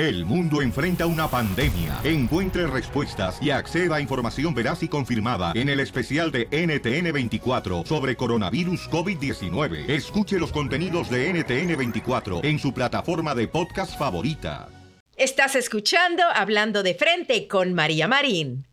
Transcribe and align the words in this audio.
El 0.00 0.24
mundo 0.24 0.62
enfrenta 0.62 1.04
una 1.04 1.28
pandemia. 1.28 2.00
Encuentre 2.04 2.66
respuestas 2.66 3.36
y 3.42 3.50
acceda 3.50 3.96
a 3.96 4.00
información 4.00 4.54
veraz 4.54 4.82
y 4.82 4.88
confirmada 4.88 5.52
en 5.54 5.68
el 5.68 5.78
especial 5.78 6.32
de 6.32 6.48
NTN24 6.48 7.84
sobre 7.84 8.16
coronavirus 8.16 8.88
COVID-19. 8.88 9.90
Escuche 9.90 10.38
los 10.38 10.52
contenidos 10.52 11.10
de 11.10 11.34
NTN24 11.34 12.42
en 12.42 12.58
su 12.58 12.72
plataforma 12.72 13.34
de 13.34 13.46
podcast 13.46 13.98
favorita. 13.98 14.70
Estás 15.16 15.54
escuchando 15.54 16.22
Hablando 16.34 16.82
de 16.82 16.94
Frente 16.94 17.46
con 17.46 17.74
María 17.74 18.08
Marín. 18.08 18.66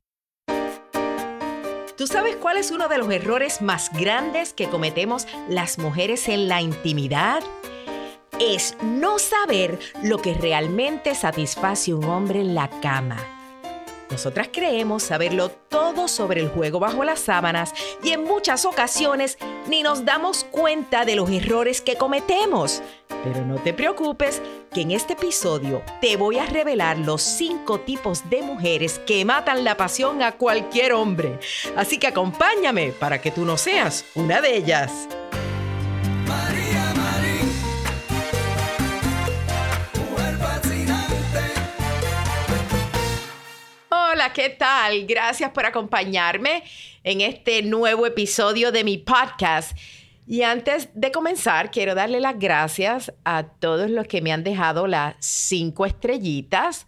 ¿Tú 1.97 2.07
sabes 2.07 2.37
cuál 2.37 2.55
es 2.55 2.71
uno 2.71 2.87
de 2.87 2.99
los 2.99 3.11
errores 3.11 3.61
más 3.61 3.91
grandes 3.91 4.53
que 4.53 4.69
cometemos 4.69 5.27
las 5.49 5.77
mujeres 5.77 6.29
en 6.29 6.47
la 6.47 6.61
intimidad? 6.61 7.43
Es 8.39 8.77
no 8.83 9.17
saber 9.17 9.79
lo 10.03 10.19
que 10.19 10.35
realmente 10.35 11.15
satisface 11.15 11.91
a 11.91 11.95
un 11.95 12.03
hombre 12.05 12.39
en 12.39 12.53
la 12.53 12.69
cama. 12.81 13.17
Nosotras 14.11 14.49
creemos 14.53 15.03
saberlo 15.03 15.49
todo 15.49 16.07
sobre 16.07 16.41
el 16.41 16.49
juego 16.49 16.79
bajo 16.79 17.03
las 17.03 17.19
sábanas 17.19 17.73
y 18.03 18.11
en 18.11 18.23
muchas 18.23 18.63
ocasiones 18.65 19.39
ni 19.67 19.81
nos 19.81 20.05
damos 20.05 20.43
cuenta 20.43 21.03
de 21.03 21.15
los 21.15 21.29
errores 21.31 21.81
que 21.81 21.95
cometemos. 21.95 22.83
Pero 23.23 23.43
no 23.43 23.55
te 23.55 23.73
preocupes, 23.73 24.41
que 24.71 24.81
en 24.81 24.91
este 24.91 25.13
episodio 25.13 25.81
te 25.99 26.15
voy 26.15 26.37
a 26.37 26.45
revelar 26.45 26.99
los 26.99 27.23
cinco 27.23 27.79
tipos 27.79 28.29
de 28.29 28.43
mujeres 28.43 28.99
que 28.99 29.25
matan 29.25 29.63
la 29.63 29.75
pasión 29.75 30.21
a 30.21 30.33
cualquier 30.33 30.93
hombre. 30.93 31.39
Así 31.75 31.97
que 31.97 32.07
acompáñame 32.07 32.91
para 32.91 33.19
que 33.19 33.31
tú 33.31 33.45
no 33.45 33.57
seas 33.57 34.05
una 34.13 34.41
de 34.41 34.57
ellas. 34.57 35.07
¿Qué 44.33 44.49
tal? 44.49 45.05
Gracias 45.05 45.51
por 45.51 45.65
acompañarme 45.65 46.63
en 47.03 47.21
este 47.21 47.61
nuevo 47.61 48.05
episodio 48.05 48.71
de 48.71 48.83
mi 48.83 48.97
podcast. 48.97 49.77
Y 50.25 50.41
antes 50.41 50.89
de 50.93 51.11
comenzar, 51.11 51.71
quiero 51.71 51.95
darle 51.95 52.19
las 52.19 52.37
gracias 52.37 53.13
a 53.23 53.43
todos 53.43 53.89
los 53.89 54.07
que 54.07 54.21
me 54.21 54.33
han 54.33 54.43
dejado 54.43 54.85
las 54.87 55.15
cinco 55.19 55.85
estrellitas, 55.85 56.87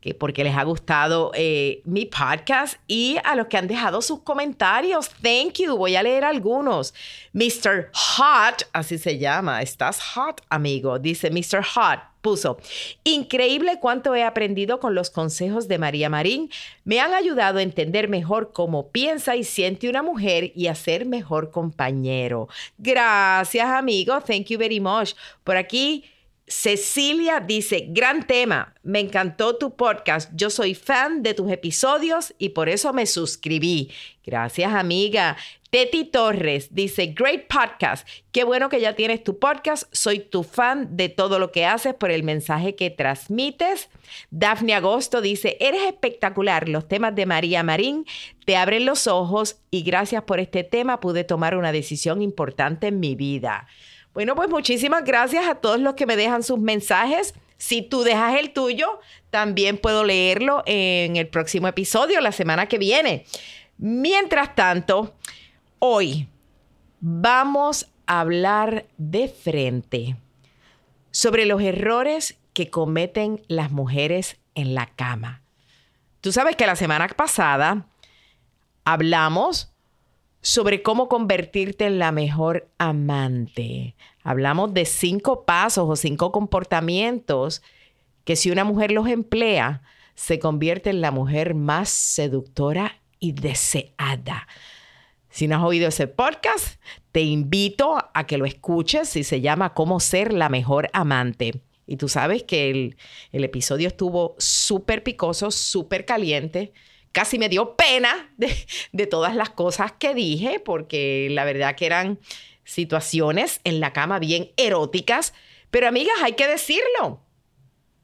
que 0.00 0.14
porque 0.14 0.44
les 0.44 0.56
ha 0.56 0.62
gustado 0.64 1.30
eh, 1.34 1.82
mi 1.84 2.06
podcast, 2.06 2.78
y 2.86 3.16
a 3.24 3.36
los 3.36 3.46
que 3.46 3.56
han 3.56 3.68
dejado 3.68 4.02
sus 4.02 4.20
comentarios. 4.20 5.10
Thank 5.22 5.58
you. 5.58 5.76
Voy 5.76 5.96
a 5.96 6.02
leer 6.02 6.24
algunos. 6.24 6.94
Mr. 7.32 7.90
Hot, 7.92 8.68
así 8.72 8.98
se 8.98 9.18
llama. 9.18 9.62
Estás 9.62 10.00
hot, 10.14 10.40
amigo. 10.48 10.98
Dice 10.98 11.30
Mr. 11.30 11.62
Hot. 11.74 12.00
Puso, 12.20 12.58
increíble 13.02 13.78
cuánto 13.80 14.14
he 14.14 14.22
aprendido 14.22 14.78
con 14.78 14.94
los 14.94 15.08
consejos 15.08 15.68
de 15.68 15.78
María 15.78 16.10
Marín. 16.10 16.50
Me 16.84 17.00
han 17.00 17.14
ayudado 17.14 17.58
a 17.58 17.62
entender 17.62 18.10
mejor 18.10 18.52
cómo 18.52 18.88
piensa 18.88 19.36
y 19.36 19.44
siente 19.44 19.88
una 19.88 20.02
mujer 20.02 20.52
y 20.54 20.66
a 20.66 20.74
ser 20.74 21.06
mejor 21.06 21.50
compañero. 21.50 22.48
Gracias, 22.76 23.66
amigo. 23.66 24.20
Thank 24.20 24.48
you 24.48 24.58
very 24.58 24.80
much. 24.80 25.14
Por 25.44 25.56
aquí, 25.56 26.04
Cecilia 26.50 27.38
dice, 27.38 27.86
gran 27.90 28.26
tema, 28.26 28.74
me 28.82 28.98
encantó 28.98 29.56
tu 29.56 29.76
podcast, 29.76 30.32
yo 30.34 30.50
soy 30.50 30.74
fan 30.74 31.22
de 31.22 31.32
tus 31.32 31.48
episodios 31.48 32.34
y 32.38 32.48
por 32.48 32.68
eso 32.68 32.92
me 32.92 33.06
suscribí. 33.06 33.92
Gracias 34.26 34.74
amiga. 34.74 35.36
Teti 35.70 36.04
Torres 36.04 36.74
dice, 36.74 37.14
great 37.16 37.46
podcast, 37.46 38.04
qué 38.32 38.42
bueno 38.42 38.68
que 38.68 38.80
ya 38.80 38.96
tienes 38.96 39.22
tu 39.22 39.38
podcast, 39.38 39.84
soy 39.92 40.18
tu 40.18 40.42
fan 40.42 40.96
de 40.96 41.08
todo 41.08 41.38
lo 41.38 41.52
que 41.52 41.66
haces 41.66 41.94
por 41.94 42.10
el 42.10 42.24
mensaje 42.24 42.74
que 42.74 42.90
transmites. 42.90 43.88
Daphne 44.32 44.74
Agosto 44.74 45.20
dice, 45.20 45.56
eres 45.60 45.82
espectacular, 45.84 46.68
los 46.68 46.88
temas 46.88 47.14
de 47.14 47.26
María 47.26 47.62
Marín 47.62 48.06
te 48.44 48.56
abren 48.56 48.86
los 48.86 49.06
ojos 49.06 49.60
y 49.70 49.82
gracias 49.82 50.24
por 50.24 50.40
este 50.40 50.64
tema 50.64 50.98
pude 50.98 51.22
tomar 51.22 51.56
una 51.56 51.70
decisión 51.70 52.20
importante 52.20 52.88
en 52.88 52.98
mi 52.98 53.14
vida. 53.14 53.68
Bueno, 54.12 54.34
pues 54.34 54.48
muchísimas 54.48 55.04
gracias 55.04 55.46
a 55.48 55.56
todos 55.56 55.78
los 55.78 55.94
que 55.94 56.06
me 56.06 56.16
dejan 56.16 56.42
sus 56.42 56.58
mensajes. 56.58 57.34
Si 57.58 57.82
tú 57.82 58.02
dejas 58.02 58.36
el 58.36 58.52
tuyo, 58.52 59.00
también 59.30 59.78
puedo 59.78 60.02
leerlo 60.02 60.62
en 60.66 61.16
el 61.16 61.28
próximo 61.28 61.68
episodio, 61.68 62.20
la 62.20 62.32
semana 62.32 62.66
que 62.66 62.78
viene. 62.78 63.24
Mientras 63.78 64.54
tanto, 64.54 65.14
hoy 65.78 66.28
vamos 67.00 67.88
a 68.06 68.20
hablar 68.20 68.86
de 68.98 69.28
frente 69.28 70.16
sobre 71.12 71.46
los 71.46 71.62
errores 71.62 72.36
que 72.52 72.70
cometen 72.70 73.42
las 73.46 73.70
mujeres 73.70 74.38
en 74.54 74.74
la 74.74 74.86
cama. 74.86 75.42
Tú 76.20 76.32
sabes 76.32 76.56
que 76.56 76.66
la 76.66 76.76
semana 76.76 77.06
pasada 77.08 77.86
hablamos 78.84 79.69
sobre 80.42 80.82
cómo 80.82 81.08
convertirte 81.08 81.86
en 81.86 81.98
la 81.98 82.12
mejor 82.12 82.68
amante. 82.78 83.94
Hablamos 84.22 84.72
de 84.74 84.84
cinco 84.84 85.44
pasos 85.44 85.88
o 85.88 85.96
cinco 85.96 86.32
comportamientos 86.32 87.62
que 88.24 88.36
si 88.36 88.50
una 88.50 88.64
mujer 88.64 88.92
los 88.92 89.08
emplea, 89.08 89.82
se 90.14 90.38
convierte 90.38 90.90
en 90.90 91.00
la 91.00 91.10
mujer 91.10 91.54
más 91.54 91.88
seductora 91.88 93.00
y 93.18 93.32
deseada. 93.32 94.46
Si 95.30 95.46
no 95.46 95.56
has 95.56 95.62
oído 95.62 95.88
ese 95.88 96.06
podcast, 96.06 96.80
te 97.12 97.22
invito 97.22 97.96
a 98.12 98.26
que 98.26 98.38
lo 98.38 98.44
escuches 98.44 99.16
y 99.16 99.24
se 99.24 99.40
llama 99.40 99.74
Cómo 99.74 100.00
ser 100.00 100.32
la 100.32 100.48
mejor 100.48 100.90
amante. 100.92 101.62
Y 101.86 101.96
tú 101.96 102.08
sabes 102.08 102.42
que 102.42 102.70
el, 102.70 102.96
el 103.32 103.44
episodio 103.44 103.88
estuvo 103.88 104.34
súper 104.38 105.02
picoso, 105.02 105.50
súper 105.50 106.04
caliente 106.04 106.72
casi 107.12 107.38
me 107.38 107.48
dio 107.48 107.76
pena 107.76 108.32
de, 108.36 108.54
de, 108.92 109.06
todas 109.06 109.34
las 109.34 109.50
cosas 109.50 109.92
que 109.92 110.14
dije, 110.14 110.60
porque 110.60 111.28
la 111.30 111.44
verdad 111.44 111.74
que 111.74 111.86
eran 111.86 112.18
situaciones 112.64 113.60
en 113.64 113.80
la 113.80 113.92
cama 113.92 114.18
bien 114.18 114.50
eróticas. 114.56 115.34
Pero 115.70 115.88
amigas, 115.88 116.14
hay 116.22 116.32
que 116.34 116.46
decirlo 116.46 117.20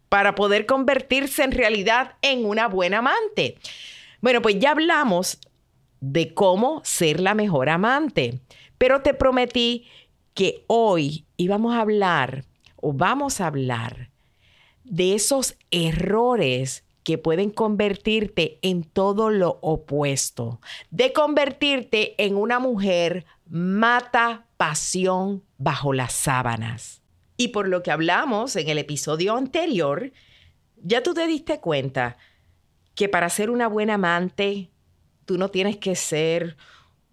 para 0.08 0.34
poder 0.34 0.66
convertirse 0.66 1.42
en 1.42 1.52
realidad 1.52 2.16
en 2.22 2.44
una 2.44 2.68
buena 2.68 2.98
amante. 2.98 3.56
Bueno, 4.20 4.42
pues 4.42 4.58
ya 4.58 4.70
hablamos 4.70 5.38
de 6.00 6.34
cómo 6.34 6.80
ser 6.84 7.20
la 7.20 7.34
mejor 7.34 7.68
amante, 7.68 8.40
pero 8.78 9.02
te 9.02 9.14
prometí 9.14 9.86
que 10.34 10.64
hoy 10.66 11.26
íbamos 11.36 11.74
a 11.74 11.80
hablar 11.80 12.44
o 12.76 12.92
vamos 12.92 13.40
a 13.40 13.46
hablar 13.46 14.10
de 14.84 15.14
esos 15.14 15.56
errores 15.70 16.85
que 17.06 17.18
pueden 17.18 17.50
convertirte 17.50 18.58
en 18.62 18.82
todo 18.82 19.30
lo 19.30 19.60
opuesto, 19.62 20.60
de 20.90 21.12
convertirte 21.12 22.20
en 22.20 22.34
una 22.34 22.58
mujer 22.58 23.26
mata 23.48 24.46
pasión 24.56 25.44
bajo 25.56 25.92
las 25.92 26.12
sábanas. 26.12 27.02
Y 27.36 27.48
por 27.48 27.68
lo 27.68 27.84
que 27.84 27.92
hablamos 27.92 28.56
en 28.56 28.68
el 28.68 28.78
episodio 28.78 29.36
anterior, 29.36 30.10
ya 30.82 31.04
tú 31.04 31.14
te 31.14 31.28
diste 31.28 31.60
cuenta 31.60 32.16
que 32.96 33.08
para 33.08 33.30
ser 33.30 33.50
una 33.50 33.68
buena 33.68 33.94
amante, 33.94 34.72
tú 35.26 35.38
no 35.38 35.48
tienes 35.48 35.76
que 35.76 35.94
ser 35.94 36.56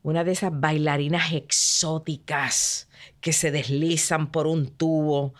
una 0.01 0.23
de 0.23 0.31
esas 0.31 0.59
bailarinas 0.59 1.33
exóticas 1.33 2.89
que 3.21 3.31
se 3.31 3.51
deslizan 3.51 4.31
por 4.31 4.47
un 4.47 4.71
tubo 4.71 5.35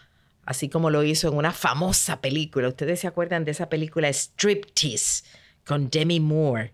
así 0.45 0.69
como 0.69 0.90
lo 0.90 1.04
hizo 1.04 1.28
en 1.28 1.36
una 1.36 1.51
famosa 1.51 2.22
película. 2.22 2.68
Ustedes 2.68 3.00
se 3.00 3.07
acuerdan 3.07 3.45
de 3.45 3.51
esa 3.51 3.69
película 3.69 4.12
Striptease 4.12 5.24
con 5.66 5.90
Demi 5.90 6.19
Moore, 6.19 6.74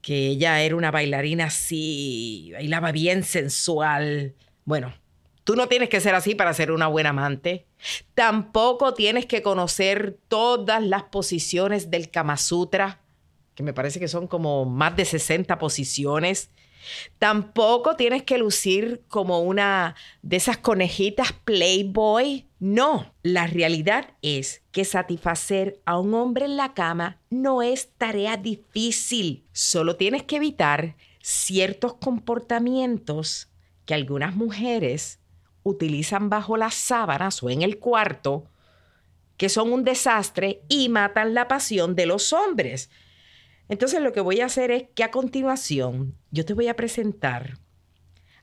que 0.00 0.28
ella 0.28 0.60
era 0.62 0.76
una 0.76 0.90
bailarina 0.90 1.46
así, 1.46 2.50
bailaba 2.52 2.92
bien 2.92 3.24
sensual. 3.24 4.34
Bueno, 4.64 4.94
tú 5.44 5.56
no 5.56 5.68
tienes 5.68 5.88
que 5.88 6.00
ser 6.00 6.14
así 6.14 6.34
para 6.34 6.54
ser 6.54 6.70
una 6.70 6.86
buena 6.86 7.10
amante. 7.10 7.66
Tampoco 8.14 8.94
tienes 8.94 9.26
que 9.26 9.42
conocer 9.42 10.18
todas 10.28 10.82
las 10.82 11.04
posiciones 11.04 11.90
del 11.90 12.10
Kama 12.10 12.36
Sutra, 12.36 13.00
que 13.54 13.62
me 13.62 13.72
parece 13.72 14.00
que 14.00 14.08
son 14.08 14.26
como 14.26 14.64
más 14.64 14.96
de 14.96 15.04
60 15.04 15.58
posiciones. 15.58 16.50
Tampoco 17.18 17.96
tienes 17.96 18.22
que 18.22 18.38
lucir 18.38 19.02
como 19.08 19.40
una 19.40 19.96
de 20.22 20.36
esas 20.36 20.58
conejitas 20.58 21.32
Playboy 21.32 22.45
No, 22.58 23.12
la 23.22 23.46
realidad 23.46 24.14
es 24.22 24.62
que 24.72 24.86
satisfacer 24.86 25.80
a 25.84 25.98
un 25.98 26.14
hombre 26.14 26.46
en 26.46 26.56
la 26.56 26.72
cama 26.72 27.20
no 27.28 27.60
es 27.60 27.90
tarea 27.98 28.38
difícil. 28.38 29.44
Solo 29.52 29.96
tienes 29.96 30.22
que 30.22 30.36
evitar 30.36 30.96
ciertos 31.20 31.94
comportamientos 31.94 33.50
que 33.84 33.92
algunas 33.92 34.34
mujeres 34.34 35.20
utilizan 35.64 36.30
bajo 36.30 36.56
las 36.56 36.74
sábanas 36.74 37.42
o 37.42 37.50
en 37.50 37.60
el 37.60 37.78
cuarto, 37.78 38.46
que 39.36 39.50
son 39.50 39.72
un 39.72 39.84
desastre 39.84 40.62
y 40.68 40.88
matan 40.88 41.34
la 41.34 41.48
pasión 41.48 41.94
de 41.94 42.06
los 42.06 42.32
hombres. 42.32 42.88
Entonces 43.68 44.00
lo 44.00 44.12
que 44.12 44.20
voy 44.20 44.40
a 44.40 44.46
hacer 44.46 44.70
es 44.70 44.84
que 44.94 45.04
a 45.04 45.10
continuación 45.10 46.14
yo 46.30 46.46
te 46.46 46.54
voy 46.54 46.68
a 46.68 46.76
presentar 46.76 47.58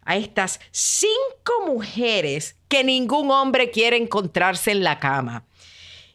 a 0.06 0.18
estas 0.18 0.60
cinco 0.72 1.66
mujeres 1.66 2.58
que 2.68 2.84
ningún 2.84 3.32
hombre 3.32 3.72
quiere 3.72 3.98
encontrarse 3.98 4.72
en 4.72 4.84
la 4.84 5.00
cama. 5.00 5.46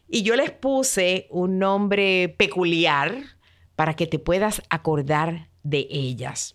Y 0.07 0.23
yo 0.23 0.35
les 0.35 0.51
puse 0.51 1.27
un 1.29 1.59
nombre 1.59 2.29
peculiar 2.37 3.15
para 3.75 3.95
que 3.95 4.07
te 4.07 4.19
puedas 4.19 4.61
acordar 4.69 5.49
de 5.63 5.87
ellas. 5.89 6.53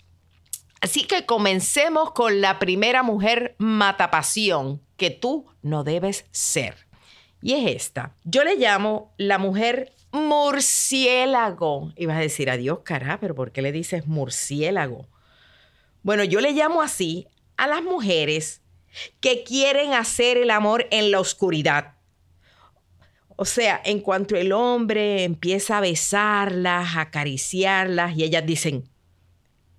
Así 0.80 1.04
que 1.04 1.24
comencemos 1.24 2.12
con 2.12 2.40
la 2.40 2.58
primera 2.58 3.02
mujer 3.02 3.54
matapasión 3.58 4.82
que 4.96 5.10
tú 5.10 5.46
no 5.62 5.84
debes 5.84 6.26
ser. 6.30 6.86
Y 7.40 7.54
es 7.54 7.74
esta. 7.74 8.14
Yo 8.24 8.44
le 8.44 8.56
llamo 8.56 9.14
la 9.16 9.38
mujer 9.38 9.92
murciélago. 10.12 11.92
Y 11.96 12.06
vas 12.06 12.18
a 12.18 12.20
decir, 12.20 12.50
adiós, 12.50 12.80
cara, 12.84 13.18
pero 13.20 13.34
¿por 13.34 13.52
qué 13.52 13.62
le 13.62 13.72
dices 13.72 14.06
murciélago? 14.06 15.06
Bueno, 16.04 16.22
yo 16.22 16.40
le 16.40 16.52
llamo 16.52 16.82
así 16.82 17.26
a 17.56 17.66
las 17.66 17.82
mujeres 17.82 18.60
que 19.20 19.42
quieren 19.42 19.94
hacer 19.94 20.36
el 20.36 20.50
amor 20.50 20.86
en 20.90 21.10
la 21.10 21.18
oscuridad. 21.18 21.94
O 23.36 23.46
sea, 23.46 23.80
en 23.84 24.00
cuanto 24.00 24.36
el 24.36 24.52
hombre 24.52 25.24
empieza 25.24 25.78
a 25.78 25.80
besarlas, 25.80 26.94
a 26.94 27.00
acariciarlas, 27.00 28.16
y 28.16 28.22
ellas 28.22 28.44
dicen, 28.44 28.88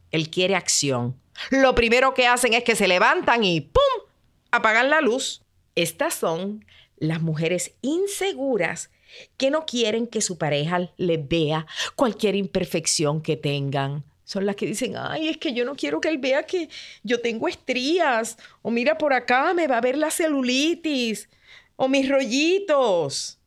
él 0.10 0.31
quiere 0.31 0.56
acción. 0.56 1.16
Lo 1.51 1.75
primero 1.75 2.16
que 2.16 2.25
hacen 2.25 2.54
es 2.54 2.63
que 2.63 2.75
se 2.75 2.88
levantan 2.88 3.44
y 3.44 3.62
¡pum! 3.62 4.10
apagan 4.51 4.89
la 4.89 5.01
luz. 5.01 5.44
Estas 5.75 6.16
son 6.16 6.66
las 6.98 7.21
mujeres 7.21 7.75
inseguras 7.81 8.89
que 9.38 9.51
no 9.51 9.68
quieren 9.68 10.07
que 10.07 10.21
su 10.21 10.39
pareja 10.39 10.89
les 10.98 11.28
vea 11.28 11.68
cualquier 11.95 12.36
imperfección 12.36 13.21
que 13.21 13.38
tengan. 13.38 14.04
Son 14.25 14.45
las 14.45 14.56
que 14.56 14.66
dicen, 14.66 14.95
ay, 14.98 15.30
es 15.30 15.38
que 15.38 15.54
yo 15.54 15.66
no 15.66 15.75
quiero 15.75 16.01
que 16.01 16.10
él 16.10 16.18
vea 16.18 16.44
que 16.44 16.68
yo 17.04 17.22
tengo 17.22 17.48
estrías. 17.48 18.38
O 18.63 18.72
mira 18.72 18.98
por 18.98 19.13
acá, 19.13 19.54
me 19.54 19.68
va 19.68 19.77
a 19.77 19.81
ver 19.81 19.98
la 19.98 20.10
celulitis. 20.10 21.30
O 21.75 21.88
mis 21.88 22.10
rollitos. 22.10 23.39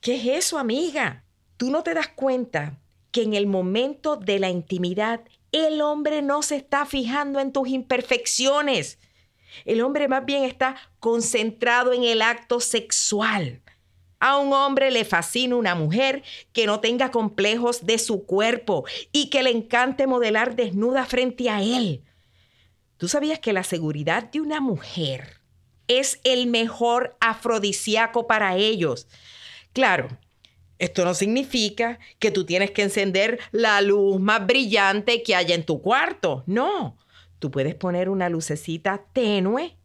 ¿Qué 0.00 0.14
es 0.14 0.46
eso, 0.46 0.58
amiga? 0.58 1.24
Tú 1.56 1.70
no 1.70 1.82
te 1.82 1.94
das 1.94 2.08
cuenta 2.08 2.78
que 3.10 3.22
en 3.22 3.34
el 3.34 3.48
momento 3.48 4.16
de 4.16 4.38
la 4.38 4.48
intimidad 4.48 5.20
el 5.50 5.80
hombre 5.80 6.22
no 6.22 6.42
se 6.42 6.56
está 6.56 6.86
fijando 6.86 7.40
en 7.40 7.52
tus 7.52 7.68
imperfecciones. 7.68 8.98
El 9.64 9.82
hombre 9.82 10.06
más 10.06 10.24
bien 10.24 10.44
está 10.44 10.76
concentrado 11.00 11.92
en 11.92 12.04
el 12.04 12.22
acto 12.22 12.60
sexual. 12.60 13.62
A 14.20 14.36
un 14.36 14.52
hombre 14.52 14.90
le 14.90 15.06
fascina 15.06 15.56
una 15.56 15.74
mujer 15.74 16.22
que 16.52 16.66
no 16.66 16.80
tenga 16.80 17.10
complejos 17.10 17.86
de 17.86 17.98
su 17.98 18.26
cuerpo 18.26 18.84
y 19.12 19.30
que 19.30 19.42
le 19.42 19.50
encante 19.50 20.06
modelar 20.06 20.56
desnuda 20.56 21.06
frente 21.06 21.48
a 21.48 21.62
él. 21.62 22.04
¿Tú 22.98 23.08
sabías 23.08 23.38
que 23.38 23.54
la 23.54 23.64
seguridad 23.64 24.30
de 24.30 24.42
una 24.42 24.60
mujer 24.60 25.40
es 25.88 26.20
el 26.22 26.48
mejor 26.48 27.16
afrodisíaco 27.18 28.26
para 28.26 28.56
ellos? 28.56 29.08
Claro, 29.72 30.08
esto 30.78 31.06
no 31.06 31.14
significa 31.14 31.98
que 32.18 32.30
tú 32.30 32.44
tienes 32.44 32.72
que 32.72 32.82
encender 32.82 33.40
la 33.52 33.80
luz 33.80 34.20
más 34.20 34.46
brillante 34.46 35.22
que 35.22 35.34
haya 35.34 35.54
en 35.54 35.64
tu 35.64 35.80
cuarto. 35.80 36.44
No, 36.46 36.98
tú 37.38 37.50
puedes 37.50 37.74
poner 37.74 38.10
una 38.10 38.28
lucecita 38.28 39.02
tenue, 39.14 39.78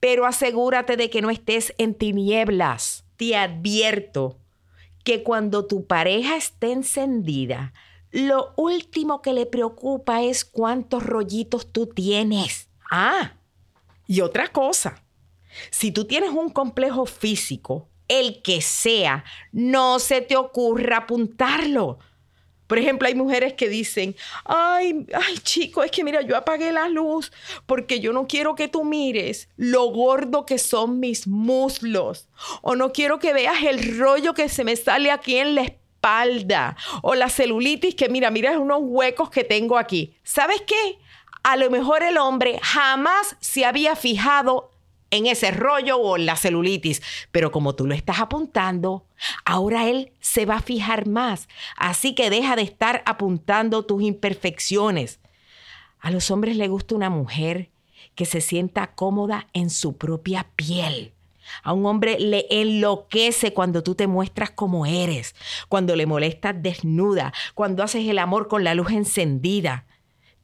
pero 0.00 0.26
asegúrate 0.26 0.98
de 0.98 1.08
que 1.08 1.22
no 1.22 1.30
estés 1.30 1.72
en 1.78 1.94
tinieblas 1.94 3.06
te 3.20 3.36
advierto 3.36 4.38
que 5.04 5.22
cuando 5.22 5.66
tu 5.66 5.86
pareja 5.86 6.36
esté 6.36 6.72
encendida, 6.72 7.74
lo 8.10 8.54
último 8.56 9.20
que 9.20 9.34
le 9.34 9.44
preocupa 9.44 10.22
es 10.22 10.46
cuántos 10.46 11.04
rollitos 11.04 11.70
tú 11.70 11.86
tienes. 11.86 12.70
Ah, 12.90 13.34
y 14.06 14.22
otra 14.22 14.48
cosa, 14.48 15.04
si 15.70 15.92
tú 15.92 16.06
tienes 16.06 16.30
un 16.30 16.48
complejo 16.48 17.04
físico, 17.04 17.90
el 18.08 18.40
que 18.40 18.62
sea, 18.62 19.22
no 19.52 19.98
se 19.98 20.22
te 20.22 20.38
ocurra 20.38 20.96
apuntarlo. 20.96 21.98
Por 22.70 22.78
ejemplo, 22.78 23.08
hay 23.08 23.16
mujeres 23.16 23.54
que 23.54 23.68
dicen, 23.68 24.14
ay, 24.44 25.04
ay 25.12 25.38
chico, 25.38 25.82
es 25.82 25.90
que 25.90 26.04
mira, 26.04 26.20
yo 26.20 26.36
apagué 26.36 26.70
la 26.70 26.88
luz 26.88 27.32
porque 27.66 27.98
yo 27.98 28.12
no 28.12 28.28
quiero 28.28 28.54
que 28.54 28.68
tú 28.68 28.84
mires 28.84 29.48
lo 29.56 29.86
gordo 29.86 30.46
que 30.46 30.56
son 30.56 31.00
mis 31.00 31.26
muslos. 31.26 32.28
O 32.62 32.76
no 32.76 32.92
quiero 32.92 33.18
que 33.18 33.32
veas 33.32 33.60
el 33.64 33.98
rollo 33.98 34.34
que 34.34 34.48
se 34.48 34.62
me 34.62 34.76
sale 34.76 35.10
aquí 35.10 35.38
en 35.38 35.56
la 35.56 35.62
espalda. 35.62 36.76
O 37.02 37.16
la 37.16 37.28
celulitis 37.28 37.96
que 37.96 38.08
mira, 38.08 38.30
mira 38.30 38.56
unos 38.56 38.78
huecos 38.82 39.30
que 39.30 39.42
tengo 39.42 39.76
aquí. 39.76 40.14
¿Sabes 40.22 40.62
qué? 40.64 40.96
A 41.42 41.56
lo 41.56 41.70
mejor 41.70 42.04
el 42.04 42.18
hombre 42.18 42.60
jamás 42.62 43.36
se 43.40 43.64
había 43.64 43.96
fijado 43.96 44.70
en 45.10 45.26
ese 45.26 45.50
rollo 45.50 45.96
o 45.98 46.16
en 46.16 46.26
la 46.26 46.36
celulitis. 46.36 47.02
Pero 47.30 47.50
como 47.50 47.74
tú 47.74 47.86
lo 47.86 47.94
estás 47.94 48.20
apuntando, 48.20 49.04
ahora 49.44 49.88
él 49.88 50.12
se 50.20 50.46
va 50.46 50.56
a 50.56 50.62
fijar 50.62 51.06
más. 51.06 51.48
Así 51.76 52.14
que 52.14 52.30
deja 52.30 52.56
de 52.56 52.62
estar 52.62 53.02
apuntando 53.06 53.84
tus 53.84 54.02
imperfecciones. 54.02 55.20
A 56.00 56.10
los 56.10 56.30
hombres 56.30 56.56
les 56.56 56.68
gusta 56.68 56.94
una 56.94 57.10
mujer 57.10 57.70
que 58.14 58.24
se 58.24 58.40
sienta 58.40 58.94
cómoda 58.94 59.48
en 59.52 59.70
su 59.70 59.96
propia 59.96 60.46
piel. 60.56 61.12
A 61.62 61.72
un 61.72 61.84
hombre 61.86 62.18
le 62.18 62.46
enloquece 62.50 63.52
cuando 63.52 63.82
tú 63.82 63.94
te 63.94 64.06
muestras 64.06 64.50
como 64.50 64.86
eres, 64.86 65.34
cuando 65.68 65.96
le 65.96 66.06
molestas 66.06 66.54
desnuda, 66.62 67.32
cuando 67.54 67.82
haces 67.82 68.08
el 68.08 68.18
amor 68.18 68.48
con 68.48 68.64
la 68.64 68.74
luz 68.74 68.90
encendida. 68.90 69.86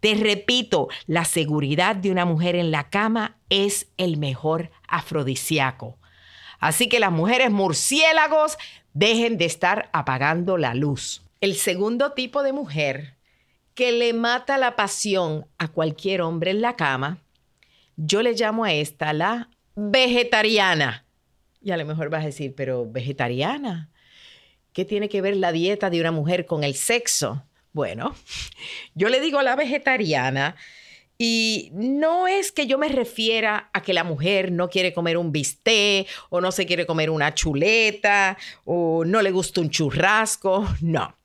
Te 0.01 0.15
repito, 0.15 0.89
la 1.07 1.25
seguridad 1.25 1.97
de 1.97 2.11
una 2.11 2.25
mujer 2.25 2.55
en 2.55 2.71
la 2.71 2.91
cama 2.91 3.37
es 3.49 3.89
el 3.97 4.19
mejor 4.19 4.71
afrodisíaco. 4.89 5.99
Así 6.59 6.89
que 6.89 7.01
las 7.01 7.13
mujeres 7.13 7.51
murciélagos 7.51 8.57
dejen 8.93 9.37
de 9.39 9.45
estar 9.45 9.89
apagando 9.93 10.59
la 10.59 10.75
luz. 10.75 11.23
El 11.41 11.55
segundo 11.55 12.13
tipo 12.13 12.43
de 12.43 12.53
mujer 12.53 13.17
que 13.75 13.93
le 13.93 14.15
mata 14.15 14.57
la 14.57 14.75
pasión 14.75 15.47
a 15.59 15.69
cualquier 15.69 16.23
hombre 16.23 16.51
en 16.51 16.63
la 16.63 16.77
cama, 16.77 17.19
yo 17.97 18.23
le 18.23 18.33
llamo 18.33 18.65
a 18.65 18.73
esta 18.73 19.13
la 19.13 19.51
vegetariana. 19.75 21.05
Y 21.63 21.71
a 21.73 21.77
lo 21.77 21.85
mejor 21.85 22.09
vas 22.09 22.23
a 22.23 22.27
decir, 22.27 22.55
pero 22.55 22.91
vegetariana, 22.91 23.91
¿qué 24.73 24.85
tiene 24.85 25.09
que 25.09 25.21
ver 25.21 25.37
la 25.37 25.53
dieta 25.53 25.91
de 25.91 26.01
una 26.01 26.11
mujer 26.11 26.47
con 26.47 26.65
el 26.65 26.75
sexo? 26.75 27.46
Bueno, 27.77 28.17
yo 28.95 29.11
le 29.11 29.21
digo 29.21 29.43
la 29.43 29.55
vegetariana 29.55 30.57
y 31.19 31.69
no 31.75 32.27
es 32.27 32.51
que 32.51 32.67
yo 32.67 32.79
me 32.79 32.89
refiera 32.89 33.69
a 33.75 33.83
que 33.83 33.93
la 33.93 34.03
mujer 34.03 34.51
no 34.51 34.71
quiere 34.71 34.95
comer 34.95 35.19
un 35.19 35.31
bistec 35.31 36.09
o 36.31 36.41
no 36.41 36.53
se 36.53 36.65
quiere 36.65 36.87
comer 36.87 37.11
una 37.11 37.35
chuleta 37.35 38.39
o 38.65 39.05
no 39.05 39.21
le 39.21 39.31
gusta 39.31 39.61
un 39.61 39.69
churrasco, 39.69 40.67
no. 40.81 41.19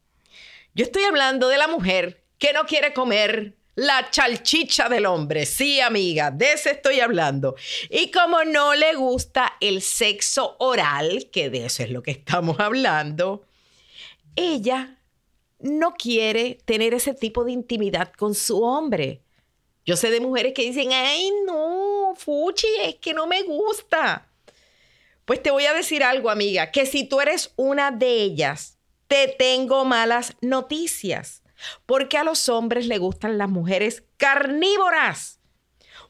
Yo 0.73 0.83
estoy 0.83 1.03
hablando 1.03 1.47
de 1.47 1.57
la 1.57 1.69
mujer 1.69 2.21
que 2.37 2.51
no 2.51 2.65
quiere 2.65 2.91
comer 2.91 3.55
la 3.75 4.09
chalchicha 4.11 4.89
del 4.89 5.05
hombre. 5.05 5.45
Sí, 5.45 5.79
amiga, 5.79 6.31
de 6.31 6.51
eso 6.51 6.69
estoy 6.69 6.99
hablando. 6.99 7.55
Y 7.89 8.11
como 8.11 8.43
no 8.43 8.75
le 8.75 8.93
gusta 8.95 9.53
el 9.61 9.81
sexo 9.81 10.57
oral, 10.59 11.29
que 11.31 11.49
de 11.49 11.67
eso 11.67 11.83
es 11.83 11.91
lo 11.91 12.03
que 12.03 12.11
estamos 12.11 12.59
hablando, 12.59 13.45
ella 14.35 14.97
no 15.61 15.93
quiere 15.93 16.59
tener 16.65 16.93
ese 16.93 17.13
tipo 17.13 17.43
de 17.43 17.51
intimidad 17.51 18.11
con 18.13 18.35
su 18.35 18.63
hombre. 18.63 19.21
Yo 19.85 19.95
sé 19.95 20.11
de 20.11 20.19
mujeres 20.19 20.53
que 20.53 20.63
dicen, 20.63 20.91
ay, 20.91 21.31
no, 21.45 22.13
Fuchi, 22.15 22.67
es 22.83 22.95
que 22.95 23.13
no 23.13 23.27
me 23.27 23.43
gusta. 23.43 24.27
Pues 25.25 25.41
te 25.41 25.51
voy 25.51 25.65
a 25.65 25.73
decir 25.73 26.03
algo, 26.03 26.29
amiga, 26.29 26.71
que 26.71 26.85
si 26.85 27.03
tú 27.03 27.21
eres 27.21 27.53
una 27.55 27.91
de 27.91 28.21
ellas, 28.21 28.77
te 29.07 29.27
tengo 29.27 29.85
malas 29.85 30.35
noticias, 30.41 31.43
porque 31.85 32.17
a 32.17 32.23
los 32.23 32.49
hombres 32.49 32.87
le 32.87 32.97
gustan 32.97 33.37
las 33.37 33.49
mujeres 33.49 34.03
carnívoras. 34.17 35.39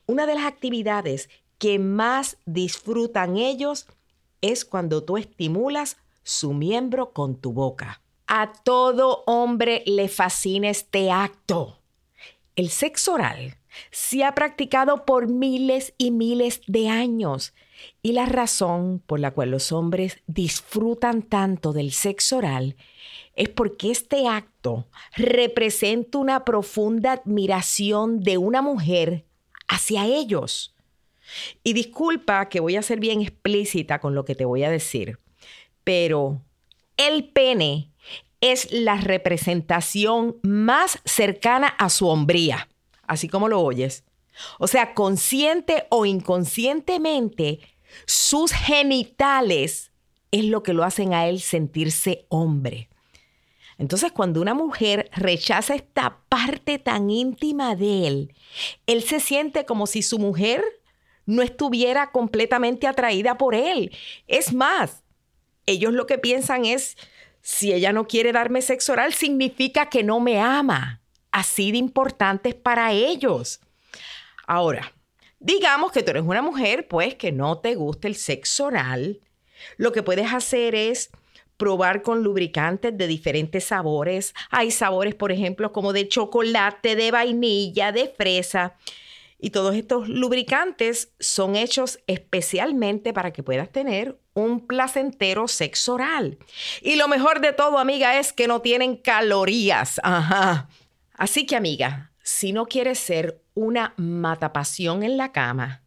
Una 0.05 0.25
de 0.25 0.35
las 0.35 0.45
actividades 0.45 1.29
que 1.57 1.79
más 1.79 2.37
disfrutan 2.45 3.37
ellos 3.37 3.87
es 4.41 4.65
cuando 4.65 5.03
tú 5.03 5.17
estimulas 5.17 5.97
su 6.23 6.53
miembro 6.53 7.13
con 7.13 7.39
tu 7.39 7.53
boca. 7.53 8.01
A 8.33 8.53
todo 8.53 9.25
hombre 9.27 9.83
le 9.85 10.07
fascina 10.07 10.69
este 10.69 11.11
acto. 11.11 11.81
El 12.55 12.69
sexo 12.69 13.15
oral 13.15 13.57
se 13.91 14.23
ha 14.23 14.33
practicado 14.35 15.03
por 15.03 15.27
miles 15.27 15.93
y 15.97 16.11
miles 16.11 16.61
de 16.65 16.87
años. 16.87 17.53
Y 18.01 18.13
la 18.13 18.27
razón 18.27 19.03
por 19.05 19.19
la 19.19 19.31
cual 19.31 19.51
los 19.51 19.73
hombres 19.73 20.21
disfrutan 20.27 21.23
tanto 21.23 21.73
del 21.73 21.91
sexo 21.91 22.37
oral 22.37 22.77
es 23.35 23.49
porque 23.49 23.91
este 23.91 24.29
acto 24.29 24.87
representa 25.17 26.17
una 26.17 26.45
profunda 26.45 27.11
admiración 27.11 28.21
de 28.21 28.37
una 28.37 28.61
mujer 28.61 29.25
hacia 29.67 30.05
ellos. 30.05 30.73
Y 31.65 31.73
disculpa 31.73 32.47
que 32.47 32.61
voy 32.61 32.77
a 32.77 32.81
ser 32.81 33.01
bien 33.01 33.19
explícita 33.19 33.99
con 33.99 34.15
lo 34.15 34.23
que 34.23 34.35
te 34.35 34.45
voy 34.45 34.63
a 34.63 34.71
decir, 34.71 35.19
pero 35.83 36.41
el 37.07 37.29
pene 37.29 37.91
es 38.41 38.71
la 38.71 38.95
representación 38.95 40.37
más 40.41 40.99
cercana 41.05 41.67
a 41.67 41.89
su 41.89 42.07
hombría, 42.07 42.69
así 43.07 43.27
como 43.27 43.47
lo 43.47 43.61
oyes. 43.61 44.03
O 44.59 44.67
sea, 44.67 44.93
consciente 44.93 45.85
o 45.89 46.05
inconscientemente, 46.05 47.59
sus 48.05 48.51
genitales 48.51 49.91
es 50.31 50.45
lo 50.45 50.63
que 50.63 50.73
lo 50.73 50.83
hacen 50.83 51.13
a 51.13 51.27
él 51.27 51.39
sentirse 51.39 52.25
hombre. 52.29 52.89
Entonces, 53.77 54.11
cuando 54.11 54.41
una 54.41 54.53
mujer 54.53 55.09
rechaza 55.13 55.75
esta 55.75 56.19
parte 56.29 56.79
tan 56.79 57.09
íntima 57.09 57.75
de 57.75 58.07
él, 58.07 58.35
él 58.85 59.01
se 59.01 59.19
siente 59.19 59.65
como 59.65 59.87
si 59.87 60.01
su 60.03 60.19
mujer 60.19 60.63
no 61.25 61.41
estuviera 61.41 62.11
completamente 62.11 62.87
atraída 62.87 63.37
por 63.37 63.55
él. 63.55 63.91
Es 64.27 64.53
más, 64.53 65.00
ellos 65.71 65.93
lo 65.93 66.05
que 66.05 66.17
piensan 66.17 66.65
es, 66.65 66.97
si 67.41 67.73
ella 67.73 67.91
no 67.91 68.07
quiere 68.07 68.31
darme 68.31 68.61
sexo 68.61 68.93
oral, 68.93 69.13
significa 69.13 69.89
que 69.89 70.03
no 70.03 70.19
me 70.19 70.39
ama. 70.39 71.01
Así 71.31 71.71
de 71.71 71.77
importante 71.77 72.49
es 72.49 72.55
para 72.55 72.91
ellos. 72.91 73.61
Ahora, 74.45 74.93
digamos 75.39 75.91
que 75.91 76.03
tú 76.03 76.11
eres 76.11 76.23
una 76.23 76.41
mujer, 76.41 76.87
pues, 76.87 77.15
que 77.15 77.31
no 77.31 77.59
te 77.59 77.75
gusta 77.75 78.07
el 78.07 78.15
sexo 78.15 78.65
oral. 78.65 79.21
Lo 79.77 79.91
que 79.91 80.03
puedes 80.03 80.31
hacer 80.33 80.75
es 80.75 81.09
probar 81.57 82.01
con 82.01 82.23
lubricantes 82.23 82.97
de 82.97 83.07
diferentes 83.07 83.65
sabores. 83.65 84.33
Hay 84.49 84.71
sabores, 84.71 85.15
por 85.15 85.31
ejemplo, 85.31 85.71
como 85.71 85.93
de 85.93 86.07
chocolate, 86.07 86.95
de 86.95 87.11
vainilla, 87.11 87.91
de 87.91 88.07
fresa. 88.09 88.75
Y 89.43 89.49
todos 89.49 89.75
estos 89.75 90.07
lubricantes 90.07 91.13
son 91.19 91.55
hechos 91.55 91.99
especialmente 92.05 93.11
para 93.11 93.33
que 93.33 93.41
puedas 93.41 93.69
tener 93.71 94.19
un 94.35 94.67
placentero 94.67 95.47
sexo 95.47 95.95
oral. 95.95 96.37
Y 96.81 96.95
lo 96.95 97.07
mejor 97.07 97.41
de 97.41 97.51
todo, 97.51 97.79
amiga, 97.79 98.19
es 98.19 98.33
que 98.33 98.47
no 98.47 98.61
tienen 98.61 98.95
calorías. 98.95 99.99
Ajá. 100.03 100.69
Así 101.15 101.47
que, 101.47 101.55
amiga, 101.55 102.11
si 102.21 102.53
no 102.53 102.67
quieres 102.67 102.99
ser 102.99 103.41
una 103.55 103.95
matapasión 103.97 105.01
en 105.01 105.17
la 105.17 105.31
cama, 105.31 105.81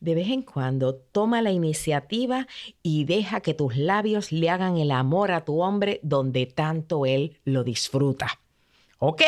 de 0.00 0.16
vez 0.16 0.28
en 0.28 0.42
cuando 0.42 0.96
toma 0.96 1.40
la 1.40 1.52
iniciativa 1.52 2.48
y 2.82 3.04
deja 3.04 3.40
que 3.40 3.54
tus 3.54 3.76
labios 3.76 4.32
le 4.32 4.50
hagan 4.50 4.76
el 4.76 4.90
amor 4.90 5.30
a 5.30 5.44
tu 5.44 5.62
hombre 5.62 6.00
donde 6.02 6.46
tanto 6.46 7.06
él 7.06 7.38
lo 7.44 7.62
disfruta. 7.62 8.40
¿Ok? 8.98 9.22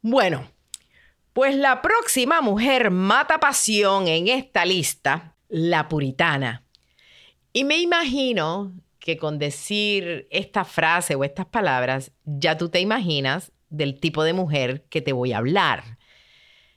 Bueno, 0.00 0.50
pues 1.32 1.54
la 1.54 1.82
próxima 1.82 2.40
mujer 2.40 2.90
mata 2.90 3.38
pasión 3.38 4.08
en 4.08 4.28
esta 4.28 4.64
lista, 4.64 5.36
la 5.48 5.88
puritana. 5.88 6.64
Y 7.52 7.64
me 7.64 7.78
imagino 7.78 8.72
que 8.98 9.16
con 9.16 9.38
decir 9.38 10.28
esta 10.30 10.64
frase 10.64 11.14
o 11.14 11.24
estas 11.24 11.46
palabras, 11.46 12.12
ya 12.24 12.56
tú 12.56 12.68
te 12.68 12.80
imaginas 12.80 13.52
del 13.70 13.98
tipo 13.98 14.24
de 14.24 14.32
mujer 14.32 14.84
que 14.90 15.00
te 15.00 15.12
voy 15.12 15.32
a 15.32 15.38
hablar. 15.38 15.98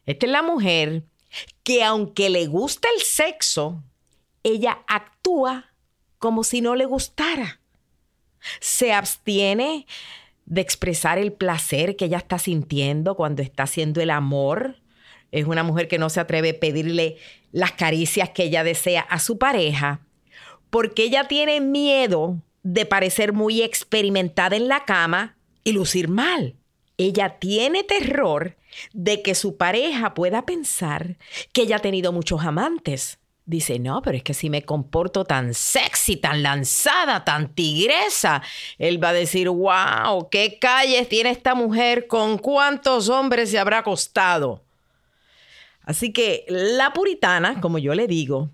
Esta 0.05 0.25
es 0.25 0.31
la 0.31 0.41
mujer 0.41 1.03
que 1.63 1.83
aunque 1.83 2.29
le 2.29 2.45
gusta 2.47 2.87
el 2.95 3.01
sexo, 3.01 3.83
ella 4.43 4.83
actúa 4.87 5.73
como 6.19 6.43
si 6.43 6.61
no 6.61 6.75
le 6.75 6.85
gustara. 6.85 7.59
Se 8.59 8.93
abstiene 8.93 9.85
de 10.45 10.61
expresar 10.61 11.17
el 11.17 11.33
placer 11.33 11.95
que 11.95 12.05
ella 12.05 12.17
está 12.17 12.39
sintiendo 12.39 13.15
cuando 13.15 13.41
está 13.41 13.63
haciendo 13.63 14.01
el 14.01 14.09
amor. 14.09 14.77
Es 15.31 15.45
una 15.45 15.63
mujer 15.63 15.87
que 15.87 15.97
no 15.97 16.09
se 16.09 16.19
atreve 16.19 16.51
a 16.51 16.59
pedirle 16.59 17.17
las 17.51 17.71
caricias 17.71 18.29
que 18.29 18.43
ella 18.43 18.63
desea 18.63 19.01
a 19.01 19.19
su 19.19 19.37
pareja 19.37 20.01
porque 20.73 21.03
ella 21.03 21.27
tiene 21.27 21.61
miedo 21.61 22.41
de 22.63 22.87
parecer 22.87 23.31
muy 23.31 23.61
experimentada 23.61 24.55
en 24.55 24.67
la 24.67 24.85
cama 24.85 25.37
y 25.63 25.73
lucir 25.73 26.07
mal. 26.07 26.55
Ella 26.97 27.37
tiene 27.37 27.83
terror 27.83 28.57
de 28.91 29.21
que 29.21 29.35
su 29.35 29.55
pareja 29.55 30.15
pueda 30.15 30.47
pensar 30.47 31.19
que 31.51 31.61
ella 31.61 31.75
ha 31.75 31.79
tenido 31.79 32.11
muchos 32.11 32.41
amantes. 32.41 33.19
Dice, 33.45 33.77
no, 33.77 34.01
pero 34.01 34.17
es 34.17 34.23
que 34.23 34.33
si 34.33 34.49
me 34.49 34.63
comporto 34.63 35.25
tan 35.25 35.53
sexy, 35.53 36.15
tan 36.15 36.43
lanzada, 36.43 37.25
tan 37.25 37.53
tigresa, 37.53 38.41
él 38.77 39.03
va 39.03 39.09
a 39.09 39.13
decir, 39.13 39.49
wow, 39.49 40.29
qué 40.29 40.57
calles 40.59 41.09
tiene 41.09 41.31
esta 41.31 41.53
mujer, 41.53 42.07
con 42.07 42.37
cuántos 42.37 43.09
hombres 43.09 43.51
se 43.51 43.59
habrá 43.59 43.79
acostado. 43.79 44.63
Así 45.81 46.13
que 46.13 46.45
la 46.47 46.93
puritana, 46.93 47.59
como 47.59 47.79
yo 47.79 47.93
le 47.93 48.07
digo, 48.07 48.49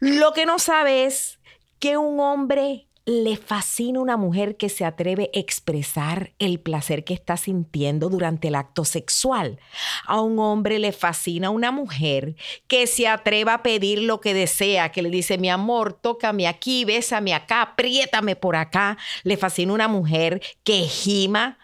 lo 0.00 0.34
que 0.34 0.44
no 0.44 0.58
sabe 0.58 1.06
es 1.06 1.38
que 1.78 1.96
un 1.96 2.20
hombre 2.20 2.85
le 3.06 3.36
fascina 3.36 4.00
una 4.00 4.16
mujer 4.16 4.56
que 4.56 4.68
se 4.68 4.84
atreve 4.84 5.30
a 5.32 5.38
expresar 5.38 6.32
el 6.40 6.58
placer 6.58 7.04
que 7.04 7.14
está 7.14 7.36
sintiendo 7.36 8.08
durante 8.08 8.48
el 8.48 8.56
acto 8.56 8.84
sexual. 8.84 9.60
A 10.06 10.20
un 10.20 10.40
hombre 10.40 10.80
le 10.80 10.90
fascina 10.90 11.50
una 11.50 11.70
mujer 11.70 12.34
que 12.66 12.88
se 12.88 13.06
atreva 13.06 13.54
a 13.54 13.62
pedir 13.62 14.02
lo 14.02 14.20
que 14.20 14.34
desea, 14.34 14.90
que 14.90 15.02
le 15.02 15.10
dice, 15.10 15.38
mi 15.38 15.48
amor, 15.48 15.92
tócame 15.92 16.48
aquí, 16.48 16.84
bésame 16.84 17.32
acá, 17.32 17.62
apriétame 17.62 18.34
por 18.34 18.56
acá. 18.56 18.98
Le 19.22 19.36
fascina 19.36 19.72
una 19.72 19.86
mujer 19.86 20.42
que 20.64 20.80
gima, 20.88 21.58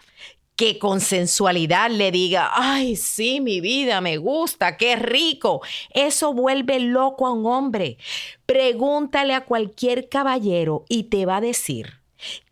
que 0.55 0.77
con 0.77 1.01
sensualidad 1.01 1.89
le 1.89 2.11
diga, 2.11 2.51
ay, 2.53 2.95
sí, 2.95 3.41
mi 3.41 3.59
vida, 3.59 4.01
me 4.01 4.17
gusta, 4.17 4.77
qué 4.77 4.95
rico. 4.95 5.61
Eso 5.89 6.33
vuelve 6.33 6.79
loco 6.79 7.25
a 7.25 7.31
un 7.31 7.45
hombre. 7.45 7.97
Pregúntale 8.45 9.33
a 9.33 9.45
cualquier 9.45 10.09
caballero 10.09 10.85
y 10.89 11.03
te 11.05 11.25
va 11.25 11.37
a 11.37 11.41
decir 11.41 12.01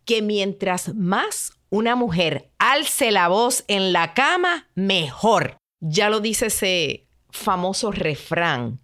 que 0.04 0.22
mientras 0.22 0.94
más 0.94 1.52
una 1.70 1.96
mujer 1.96 2.50
alce 2.58 3.10
la 3.12 3.28
voz 3.28 3.64
en 3.68 3.92
la 3.92 4.14
cama, 4.14 4.68
mejor. 4.74 5.56
Ya 5.80 6.10
lo 6.10 6.20
dice 6.20 6.46
ese 6.46 7.06
famoso 7.30 7.92
refrán. 7.92 8.80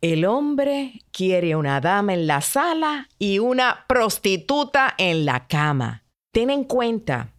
El 0.00 0.24
hombre 0.24 1.00
quiere 1.12 1.54
una 1.56 1.80
dama 1.80 2.14
en 2.14 2.26
la 2.26 2.40
sala 2.40 3.08
y 3.18 3.38
una 3.38 3.84
prostituta 3.88 4.94
en 4.98 5.24
la 5.24 5.46
cama. 5.46 6.04
Ten 6.32 6.50
en 6.50 6.64
cuenta 6.64 7.31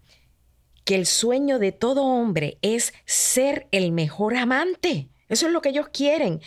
que 0.86 0.96
el 0.96 1.06
sueño 1.06 1.60
de 1.60 1.72
todo 1.72 2.04
hombre 2.04 2.58
es 2.62 2.94
ser 3.06 3.68
el 3.72 3.92
mejor 3.92 4.36
amante. 4.36 5.10
Eso 5.30 5.48
es 5.48 5.54
lo 5.54 5.62
que 5.62 5.70
ellos 5.70 5.90
quieren. 5.90 6.42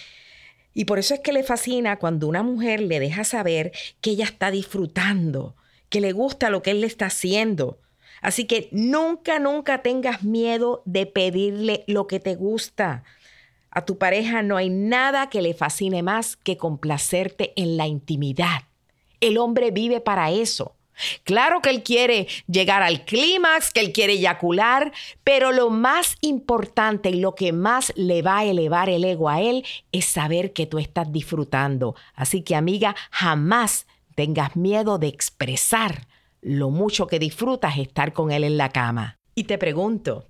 Y 0.75 0.85
por 0.85 0.99
eso 0.99 1.15
es 1.15 1.21
que 1.21 1.33
le 1.33 1.43
fascina 1.43 1.99
cuando 1.99 2.29
una 2.29 2.43
mujer 2.43 2.81
le 2.81 3.01
deja 3.01 3.25
saber 3.25 3.73
que 4.01 4.11
ella 4.11 4.27
está 4.27 4.51
disfrutando, 4.51 5.57
que 5.89 6.01
le 6.01 6.13
gusta 6.13 6.51
lo 6.51 6.63
que 6.63 6.73
él 6.73 6.83
le 6.83 6.87
está 6.87 7.07
haciendo. 7.07 7.81
Así 8.21 8.45
que 8.45 8.69
nunca, 8.73 9.39
nunca 9.39 9.83
tengas 9.83 10.23
miedo 10.23 10.83
de 10.85 11.07
pedirle 11.07 11.85
lo 11.87 12.07
que 12.07 12.21
te 12.21 12.35
gusta. 12.35 13.05
A 13.71 13.85
tu 13.85 13.99
pareja 13.99 14.43
no 14.43 14.57
hay 14.57 14.71
nada 14.71 15.29
que 15.29 15.43
le 15.43 15.55
fascine 15.55 16.03
más 16.03 16.37
que 16.37 16.57
complacerte 16.57 17.53
en 17.57 17.77
la 17.77 17.87
intimidad. 17.87 18.63
El 19.21 19.39
hombre 19.39 19.71
vive 19.71 20.01
para 20.01 20.31
eso. 20.31 20.76
Claro 21.25 21.61
que 21.61 21.71
él 21.71 21.83
quiere 21.83 22.27
llegar 22.47 22.83
al 22.83 23.05
clímax, 23.05 23.73
que 23.73 23.81
él 23.81 23.93
quiere 23.93 24.15
eyacular, 24.15 24.93
pero 25.25 25.53
lo 25.53 25.71
más 25.71 26.17
importante 26.21 27.11
y 27.11 27.21
lo 27.21 27.35
que 27.35 27.53
más 27.53 27.93
le 27.97 28.23
va 28.23 28.39
a 28.39 28.45
elevar 28.45 28.89
el 28.89 29.05
ego 29.05 29.29
a 29.29 29.41
él 29.41 29.65
es 29.93 30.07
saber 30.07 30.53
que 30.53 30.67
tú 30.67 30.79
estás 30.79 31.13
disfrutando. 31.13 31.95
Así 32.15 32.43
que 32.43 32.57
amiga, 32.57 32.97
jamás 33.11 33.87
tengas 34.15 34.57
miedo 34.57 34.99
de 34.99 35.09
expresar 35.09 36.07
lo 36.41 36.71
mucho 36.71 37.07
que 37.07 37.19
disfrutas 37.19 37.79
estar 37.79 38.13
con 38.13 38.31
él 38.31 38.45
en 38.45 38.57
la 38.57 38.71
cama. 38.71 39.19
Y 39.35 39.45
te 39.45 39.59
pregunto, 39.59 40.27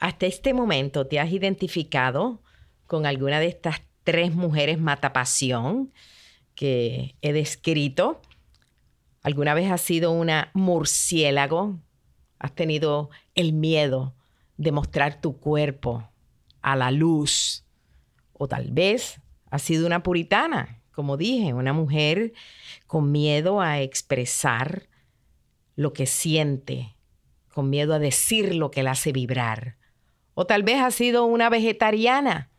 ¿hasta 0.00 0.26
este 0.26 0.52
momento 0.54 1.06
te 1.06 1.20
has 1.20 1.30
identificado 1.30 2.42
con 2.86 3.06
alguna 3.06 3.38
de 3.38 3.46
estas 3.46 3.82
tres 4.02 4.34
mujeres 4.34 4.78
matapasión 4.78 5.92
que 6.54 7.16
he 7.22 7.32
descrito? 7.32 8.20
¿Alguna 9.26 9.54
vez 9.54 9.72
has 9.72 9.80
sido 9.80 10.12
una 10.12 10.52
murciélago? 10.54 11.80
¿Has 12.38 12.54
tenido 12.54 13.10
el 13.34 13.54
miedo 13.54 14.14
de 14.56 14.70
mostrar 14.70 15.20
tu 15.20 15.40
cuerpo 15.40 16.08
a 16.62 16.76
la 16.76 16.92
luz? 16.92 17.64
O 18.34 18.46
tal 18.46 18.70
vez 18.70 19.20
has 19.50 19.62
sido 19.62 19.84
una 19.84 20.04
puritana, 20.04 20.80
como 20.92 21.16
dije, 21.16 21.54
una 21.54 21.72
mujer 21.72 22.34
con 22.86 23.10
miedo 23.10 23.60
a 23.60 23.80
expresar 23.80 24.86
lo 25.74 25.92
que 25.92 26.06
siente, 26.06 26.94
con 27.48 27.68
miedo 27.68 27.94
a 27.94 27.98
decir 27.98 28.54
lo 28.54 28.70
que 28.70 28.84
la 28.84 28.92
hace 28.92 29.10
vibrar. 29.10 29.76
O 30.34 30.46
tal 30.46 30.62
vez 30.62 30.80
has 30.80 30.94
sido 30.94 31.24
una 31.24 31.50
vegetariana. 31.50 32.52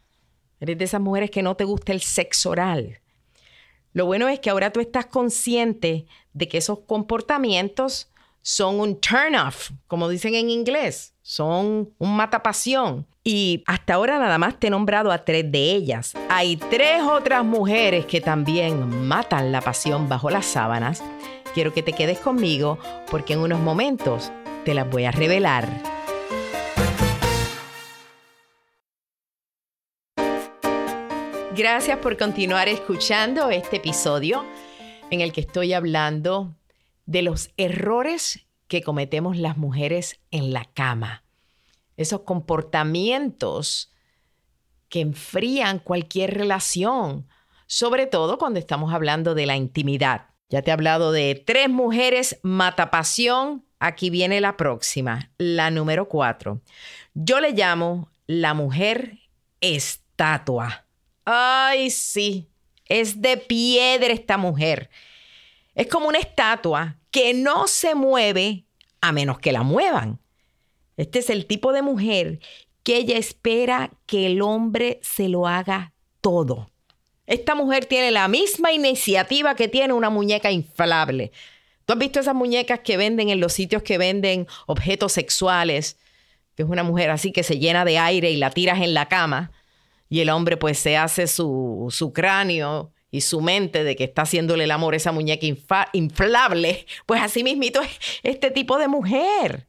Eres 0.59 0.77
de 0.77 0.83
esas 0.83 1.00
mujeres 1.00 1.31
que 1.31 1.43
no 1.43 1.55
te 1.55 1.63
gusta 1.63 1.93
el 1.93 2.01
sexo 2.01 2.50
oral. 2.50 3.00
Lo 3.97 4.05
bueno 4.05 4.27
es 4.27 4.39
que 4.39 4.51
ahora 4.51 4.71
tú 4.71 4.79
estás 4.79 5.07
consciente 5.07 6.05
de 6.38 6.48
que 6.48 6.60
esos 6.60 6.79
comportamientos 6.79 8.10
son 8.41 8.79
un 8.79 9.00
turn 9.01 9.36
off, 9.36 9.72
como 9.88 10.08
dicen 10.08 10.36
en 10.36 10.50
inglés, 10.50 11.13
son 11.22 11.89
un 11.98 12.15
matapasión. 12.15 13.06
Y 13.24 13.63
hasta 13.67 13.96
ahora 13.96 14.20
nada 14.20 14.38
más 14.38 14.58
te 14.58 14.67
he 14.67 14.70
nombrado 14.70 15.12
a 15.12 15.25
tres 15.25 15.51
de 15.51 15.72
ellas. 15.72 16.13
Hay 16.29 16.56
tres 16.56 17.01
otras 17.03 17.44
mujeres 17.44 18.06
que 18.06 18.22
también 18.22 19.06
matan 19.06 19.51
la 19.51 19.60
pasión 19.60 20.08
bajo 20.08 20.29
las 20.29 20.46
sábanas. 20.46 21.03
Quiero 21.53 21.74
que 21.74 21.84
te 21.84 21.91
quedes 21.91 22.20
conmigo 22.20 22.77
porque 23.12 23.34
en 23.34 23.39
unos 23.39 23.60
momentos 23.60 24.32
te 24.63 24.74
las 24.74 24.89
voy 24.89 25.03
a 25.03 25.12
revelar. 25.12 25.67
Gracias 31.53 31.98
por 31.98 32.15
continuar 32.17 32.70
escuchando 32.70 33.50
este 33.50 33.77
episodio 33.77 34.46
en 35.10 35.22
el 35.22 35.32
que 35.32 35.42
estoy 35.42 35.74
hablando 35.74 36.56
de 37.06 37.22
los 37.22 37.52
errores 37.58 38.46
que 38.68 38.82
cometemos 38.82 39.38
las 39.38 39.58
mujeres 39.58 40.20
en 40.32 40.52
la 40.52 40.66
cama. 40.66 41.24
Esos 41.96 42.22
comportamientos 42.22 43.94
que 44.90 45.02
enfrían 45.02 45.80
cualquier 45.80 46.34
relación, 46.34 47.28
sobre 47.66 48.08
todo 48.08 48.38
cuando 48.38 48.60
estamos 48.60 48.94
hablando 48.94 49.36
de 49.36 49.46
la 49.46 49.56
intimidad. 49.56 50.28
Ya 50.50 50.62
te 50.62 50.70
he 50.70 50.74
hablado 50.74 51.12
de 51.12 51.42
tres 51.46 51.70
mujeres 51.70 52.40
matapasión. 52.44 53.66
Aquí 53.80 54.10
viene 54.10 54.42
la 54.42 54.58
próxima, 54.58 55.32
la 55.38 55.72
número 55.72 56.08
cuatro. 56.08 56.62
Yo 57.14 57.40
le 57.40 57.52
llamo 57.52 58.12
la 58.26 58.54
mujer 58.54 59.20
estatua. 59.62 60.86
Ay, 61.26 61.90
sí, 61.90 62.50
es 62.89 63.22
de 63.22 63.38
piedra 63.38 64.13
esta 64.13 64.38
mujer. 64.38 64.89
Es 65.75 65.88
como 65.88 66.08
una 66.08 66.20
estatua 66.20 66.98
que 67.12 67.34
no 67.34 67.67
se 67.67 67.96
mueve 67.96 68.65
a 69.01 69.12
menos 69.12 69.39
que 69.39 69.51
la 69.51 69.63
muevan. 69.63 70.20
Este 70.98 71.20
es 71.20 71.29
el 71.29 71.46
tipo 71.46 71.72
de 71.74 71.82
mujer 71.82 72.39
que 72.84 72.98
ella 72.98 73.17
espera 73.17 73.91
que 74.06 74.25
el 74.25 74.41
hombre 74.41 75.00
se 75.03 75.29
lo 75.29 75.48
haga 75.48 75.94
todo. 76.22 76.70
Esta 77.25 77.56
mujer 77.56 77.86
tiene 77.86 78.12
la 78.12 78.27
misma 78.27 78.72
iniciativa 78.72 79.56
que 79.56 79.67
tiene 79.67 79.94
una 79.94 80.10
muñeca 80.10 80.50
inflable. 80.50 81.32
¿Tú 81.86 81.94
has 81.94 82.00
visto 82.00 82.20
esas 82.20 82.36
muñecas 82.36 82.79
que 82.79 82.98
venden 82.98 83.29
en 83.29 83.39
los 83.39 83.53
sitios 83.53 83.84
que 83.84 83.98
venden 83.98 84.48
objetos 84.65 85.12
sexuales? 85.12 86.00
Que 86.56 86.63
es 86.63 86.70
una 86.70 86.84
mujer 86.84 87.12
así 87.12 87.32
que 87.32 87.44
se 87.44 87.60
llena 87.60 87.86
de 87.86 88.00
aire 88.00 88.32
y 88.32 88.38
la 88.38 88.50
tiras 88.50 88.82
en 88.82 88.94
la 88.94 89.08
cama 89.08 89.51
y 90.10 90.22
el 90.22 90.30
hombre 90.30 90.58
pues 90.58 90.80
se 90.80 90.98
hace 90.98 91.28
su, 91.28 91.88
su 91.90 92.14
cráneo 92.14 92.92
y 93.12 93.22
su 93.22 93.42
mente 93.42 93.84
de 93.84 93.96
que 93.96 94.06
está 94.06 94.24
haciéndole 94.24 94.66
el 94.66 94.72
amor 94.72 94.94
a 94.94 94.98
esa 94.98 95.12
muñeca 95.12 95.46
inflable, 95.94 96.86
pues 97.06 97.22
así 97.22 97.44
mismito 97.44 97.82
es 97.82 97.90
este 98.24 98.52
tipo 98.52 98.78
de 98.78 98.88
mujer. 98.88 99.68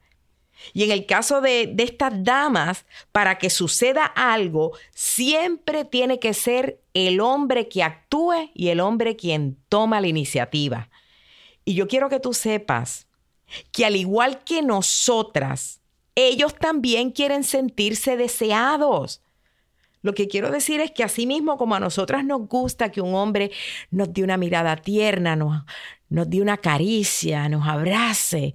Y 0.72 0.82
en 0.82 0.90
el 0.90 1.06
caso 1.06 1.40
de, 1.40 1.70
de 1.72 1.84
estas 1.84 2.12
damas, 2.24 2.84
para 3.12 3.38
que 3.38 3.48
suceda 3.48 4.04
algo, 4.04 4.72
siempre 4.92 5.84
tiene 5.84 6.18
que 6.18 6.34
ser 6.34 6.80
el 6.94 7.20
hombre 7.20 7.68
que 7.68 7.82
actúe 7.82 8.50
y 8.54 8.68
el 8.68 8.80
hombre 8.80 9.16
quien 9.16 9.56
toma 9.68 10.00
la 10.00 10.08
iniciativa. 10.08 10.90
Y 11.64 11.74
yo 11.74 11.86
quiero 11.86 12.08
que 12.08 12.18
tú 12.18 12.34
sepas 12.34 13.06
que 13.72 13.86
al 13.86 13.96
igual 13.96 14.42
que 14.44 14.62
nosotras, 14.62 15.80
ellos 16.14 16.54
también 16.54 17.12
quieren 17.12 17.44
sentirse 17.44 18.16
deseados. 18.16 19.22
Lo 20.08 20.14
que 20.14 20.26
quiero 20.26 20.50
decir 20.50 20.80
es 20.80 20.90
que 20.90 21.04
así 21.04 21.26
mismo 21.26 21.58
como 21.58 21.74
a 21.74 21.80
nosotras 21.80 22.24
nos 22.24 22.48
gusta 22.48 22.90
que 22.90 23.02
un 23.02 23.14
hombre 23.14 23.50
nos 23.90 24.10
dé 24.10 24.22
una 24.22 24.38
mirada 24.38 24.74
tierna, 24.76 25.36
nos, 25.36 25.64
nos 26.08 26.30
dé 26.30 26.40
una 26.40 26.56
caricia, 26.56 27.46
nos 27.50 27.68
abrace 27.68 28.54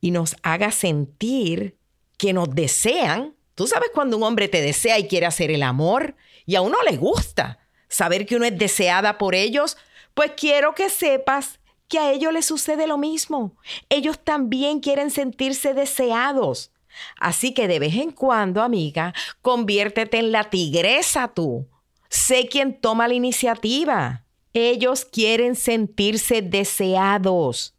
y 0.00 0.10
nos 0.10 0.34
haga 0.42 0.72
sentir 0.72 1.76
que 2.18 2.32
nos 2.32 2.52
desean. 2.52 3.36
Tú 3.54 3.68
sabes 3.68 3.90
cuando 3.94 4.16
un 4.16 4.24
hombre 4.24 4.48
te 4.48 4.60
desea 4.60 4.98
y 4.98 5.06
quiere 5.06 5.26
hacer 5.26 5.52
el 5.52 5.62
amor 5.62 6.16
y 6.46 6.56
a 6.56 6.62
uno 6.62 6.76
le 6.84 6.96
gusta 6.96 7.60
saber 7.86 8.26
que 8.26 8.34
uno 8.34 8.44
es 8.44 8.58
deseada 8.58 9.18
por 9.18 9.36
ellos, 9.36 9.76
pues 10.14 10.32
quiero 10.36 10.74
que 10.74 10.90
sepas 10.90 11.60
que 11.86 12.00
a 12.00 12.10
ellos 12.10 12.32
les 12.32 12.46
sucede 12.46 12.88
lo 12.88 12.98
mismo. 12.98 13.56
Ellos 13.88 14.18
también 14.18 14.80
quieren 14.80 15.12
sentirse 15.12 15.74
deseados. 15.74 16.71
Así 17.18 17.54
que 17.54 17.68
de 17.68 17.78
vez 17.78 17.94
en 17.94 18.10
cuando, 18.10 18.62
amiga, 18.62 19.14
conviértete 19.40 20.18
en 20.18 20.32
la 20.32 20.50
tigresa 20.50 21.28
tú. 21.28 21.66
Sé 22.08 22.48
quien 22.48 22.78
toma 22.80 23.08
la 23.08 23.14
iniciativa. 23.14 24.24
Ellos 24.52 25.04
quieren 25.04 25.54
sentirse 25.54 26.42
deseados. 26.42 27.74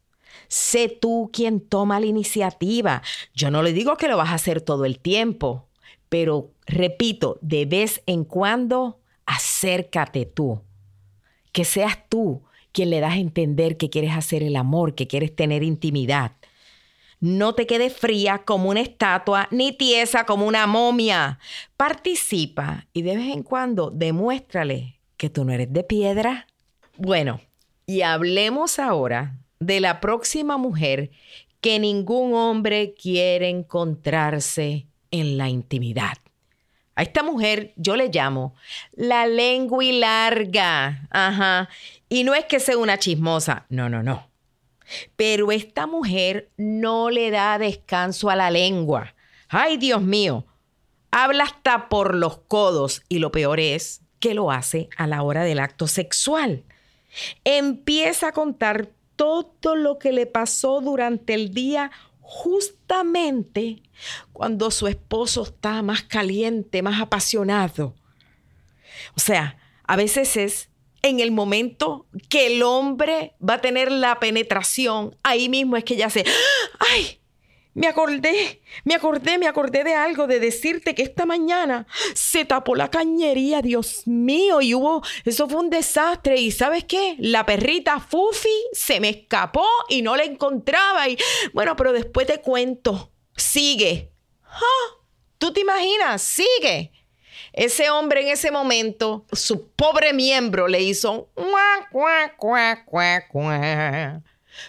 Sé 0.47 0.87
tú 0.87 1.29
quien 1.31 1.59
toma 1.59 1.99
la 1.99 2.07
iniciativa. 2.07 3.01
Yo 3.33 3.51
no 3.51 3.63
le 3.63 3.73
digo 3.73 3.97
que 3.97 4.07
lo 4.07 4.17
vas 4.17 4.29
a 4.29 4.35
hacer 4.35 4.61
todo 4.61 4.85
el 4.85 4.99
tiempo, 4.99 5.67
pero 6.09 6.51
repito, 6.65 7.37
de 7.41 7.65
vez 7.65 8.01
en 8.05 8.23
cuando, 8.23 8.99
acércate 9.25 10.25
tú. 10.25 10.61
Que 11.51 11.65
seas 11.65 11.97
tú 12.09 12.43
quien 12.71 12.89
le 12.89 12.99
das 12.99 13.13
a 13.13 13.17
entender 13.17 13.77
que 13.77 13.89
quieres 13.89 14.13
hacer 14.13 14.43
el 14.43 14.55
amor, 14.55 14.95
que 14.95 15.07
quieres 15.07 15.35
tener 15.35 15.63
intimidad. 15.63 16.33
No 17.23 17.55
te 17.55 17.65
quedes 17.65 17.95
fría 17.95 18.39
como 18.39 18.69
una 18.69 18.81
estatua, 18.81 19.47
ni 19.49 19.71
tiesa 19.71 20.25
como 20.25 20.45
una 20.45 20.67
momia. 20.67 21.39
Participa 21.77 22.85
y 22.91 23.01
de 23.01 23.15
vez 23.15 23.33
en 23.33 23.43
cuando 23.43 23.91
demuéstrale 23.91 24.99
que 25.15 25.29
tú 25.29 25.45
no 25.45 25.53
eres 25.53 25.71
de 25.71 25.85
piedra. 25.85 26.47
Bueno, 26.97 27.39
y 27.85 28.01
hablemos 28.01 28.77
ahora 28.77 29.37
de 29.61 29.79
la 29.79 30.01
próxima 30.01 30.57
mujer 30.57 31.11
que 31.61 31.79
ningún 31.79 32.33
hombre 32.33 32.93
quiere 32.93 33.47
encontrarse 33.47 34.87
en 35.09 35.37
la 35.37 35.47
intimidad. 35.47 36.17
A 36.95 37.03
esta 37.03 37.23
mujer 37.23 37.71
yo 37.77 37.95
le 37.95 38.09
llamo 38.09 38.53
la 38.91 39.27
lengua 39.27 39.81
y 39.81 39.97
larga. 39.97 41.07
Ajá. 41.09 41.69
Y 42.09 42.25
no 42.25 42.33
es 42.33 42.43
que 42.43 42.59
sea 42.59 42.77
una 42.77 42.99
chismosa. 42.99 43.65
No, 43.69 43.87
no, 43.87 44.03
no. 44.03 44.32
Pero 45.15 45.51
esta 45.51 45.87
mujer 45.87 46.49
no 46.57 47.09
le 47.09 47.31
da 47.31 47.57
descanso 47.57 48.29
a 48.29 48.35
la 48.35 48.51
lengua. 48.51 49.15
Ay, 49.49 49.77
Dios 49.77 50.01
mío. 50.01 50.45
Habla 51.11 51.43
hasta 51.43 51.89
por 51.89 52.15
los 52.15 52.39
codos 52.39 53.03
y 53.07 53.19
lo 53.19 53.31
peor 53.31 53.59
es 53.59 54.01
que 54.19 54.33
lo 54.33 54.51
hace 54.51 54.89
a 54.97 55.05
la 55.05 55.21
hora 55.21 55.43
del 55.43 55.59
acto 55.59 55.87
sexual. 55.87 56.63
Empieza 57.43 58.29
a 58.29 58.31
contar 58.31 58.89
todo 59.15 59.75
lo 59.75 59.99
que 59.99 60.11
le 60.11 60.25
pasó 60.25 60.81
durante 60.81 61.33
el 61.33 61.53
día 61.53 61.91
justamente 62.19 63.83
cuando 64.31 64.71
su 64.71 64.87
esposo 64.87 65.43
está 65.43 65.81
más 65.83 66.03
caliente, 66.03 66.81
más 66.81 66.99
apasionado. 66.99 67.93
O 69.15 69.19
sea, 69.19 69.57
a 69.83 69.95
veces 69.95 70.37
es 70.37 70.69
en 71.03 71.19
el 71.19 71.31
momento 71.31 72.07
que 72.29 72.47
el 72.47 72.63
hombre 72.63 73.35
va 73.47 73.55
a 73.55 73.61
tener 73.61 73.91
la 73.91 74.19
penetración, 74.19 75.15
ahí 75.21 75.49
mismo 75.49 75.77
es 75.77 75.83
que 75.83 75.97
ya 75.97 76.09
se, 76.09 76.23
¡ay! 76.79 77.19
Me 77.75 77.87
acordé, 77.87 78.61
me 78.85 78.93
acordé, 78.93 79.39
me 79.39 79.47
acordé 79.47 79.83
de 79.83 79.95
algo, 79.95 80.27
de 80.27 80.39
decirte 80.39 80.93
que 80.93 81.01
esta 81.01 81.25
mañana 81.25 81.87
se 82.13 82.45
tapó 82.45 82.75
la 82.75 82.91
cañería, 82.91 83.63
Dios 83.63 84.03
mío, 84.05 84.61
y 84.61 84.75
hubo, 84.75 85.01
eso 85.25 85.49
fue 85.49 85.59
un 85.59 85.71
desastre. 85.71 86.39
Y 86.39 86.51
sabes 86.51 86.83
qué, 86.83 87.15
la 87.17 87.47
perrita 87.47 87.99
Fufi 87.99 88.47
se 88.73 88.99
me 88.99 89.09
escapó 89.09 89.65
y 89.89 90.03
no 90.03 90.15
la 90.15 90.23
encontraba. 90.23 91.09
Y 91.09 91.17
bueno, 91.51 91.75
pero 91.75 91.93
después 91.93 92.27
te 92.27 92.41
cuento, 92.41 93.11
sigue. 93.35 94.11
¡Ah! 94.43 94.99
¿Tú 95.39 95.51
te 95.51 95.61
imaginas? 95.61 96.21
Sigue. 96.21 96.91
Ese 97.53 97.91
hombre 97.91 98.21
en 98.21 98.29
ese 98.29 98.49
momento, 98.49 99.25
su 99.31 99.67
pobre 99.69 100.11
miembro 100.11 100.67
le 100.67 100.81
hizo... 100.81 101.29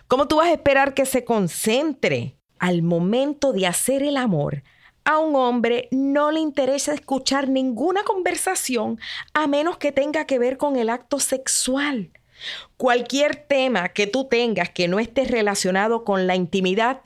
¿Cómo 0.06 0.28
tú 0.28 0.36
vas 0.36 0.48
a 0.48 0.52
esperar 0.52 0.94
que 0.94 1.06
se 1.06 1.24
concentre 1.24 2.36
al 2.58 2.82
momento 2.82 3.52
de 3.52 3.66
hacer 3.66 4.02
el 4.02 4.18
amor? 4.18 4.62
A 5.06 5.18
un 5.18 5.34
hombre 5.34 5.88
no 5.90 6.30
le 6.30 6.40
interesa 6.40 6.94
escuchar 6.94 7.48
ninguna 7.48 8.02
conversación 8.04 8.98
a 9.32 9.46
menos 9.46 9.78
que 9.78 9.92
tenga 9.92 10.26
que 10.26 10.38
ver 10.38 10.56
con 10.58 10.76
el 10.76 10.88
acto 10.90 11.20
sexual. 11.20 12.10
Cualquier 12.76 13.36
tema 13.36 13.90
que 13.90 14.06
tú 14.06 14.28
tengas 14.28 14.70
que 14.70 14.88
no 14.88 14.98
esté 14.98 15.24
relacionado 15.24 16.04
con 16.04 16.26
la 16.26 16.36
intimidad, 16.36 17.00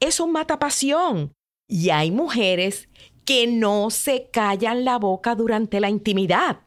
eso 0.00 0.26
mata 0.26 0.58
pasión. 0.58 1.32
Y 1.68 1.90
hay 1.90 2.10
mujeres 2.10 2.88
que 3.24 3.46
no 3.46 3.90
se 3.90 4.28
callan 4.32 4.84
la 4.84 4.98
boca 4.98 5.34
durante 5.34 5.80
la 5.80 5.88
intimidad. 5.88 6.60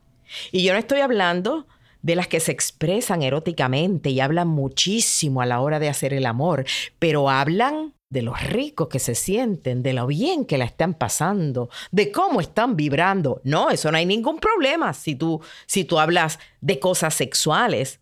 Y 0.51 0.63
yo 0.63 0.73
no 0.73 0.79
estoy 0.79 1.01
hablando 1.01 1.67
de 2.01 2.15
las 2.15 2.27
que 2.27 2.39
se 2.39 2.51
expresan 2.51 3.23
eróticamente 3.23 4.09
y 4.09 4.19
hablan 4.19 4.49
muchísimo 4.49 5.41
a 5.41 5.45
la 5.45 5.61
hora 5.61 5.79
de 5.79 5.89
hacer 5.89 6.13
el 6.13 6.25
amor, 6.25 6.65
pero 6.99 7.29
hablan 7.29 7.93
de 8.09 8.21
lo 8.21 8.35
rico 8.35 8.89
que 8.89 8.99
se 8.99 9.15
sienten, 9.15 9.81
de 9.81 9.93
lo 9.93 10.05
bien 10.05 10.45
que 10.45 10.59
la 10.59 10.65
están 10.65 10.93
pasando, 10.93 11.69
de 11.91 12.11
cómo 12.11 12.41
están 12.41 12.75
vibrando. 12.75 13.41
No, 13.43 13.71
eso 13.71 13.91
no 13.91 13.97
hay 13.97 14.05
ningún 14.05 14.39
problema 14.39 14.93
si 14.93 15.15
tú, 15.15 15.41
si 15.65 15.83
tú 15.83 15.97
hablas 15.97 16.37
de 16.61 16.77
cosas 16.79 17.15
sexuales. 17.15 18.01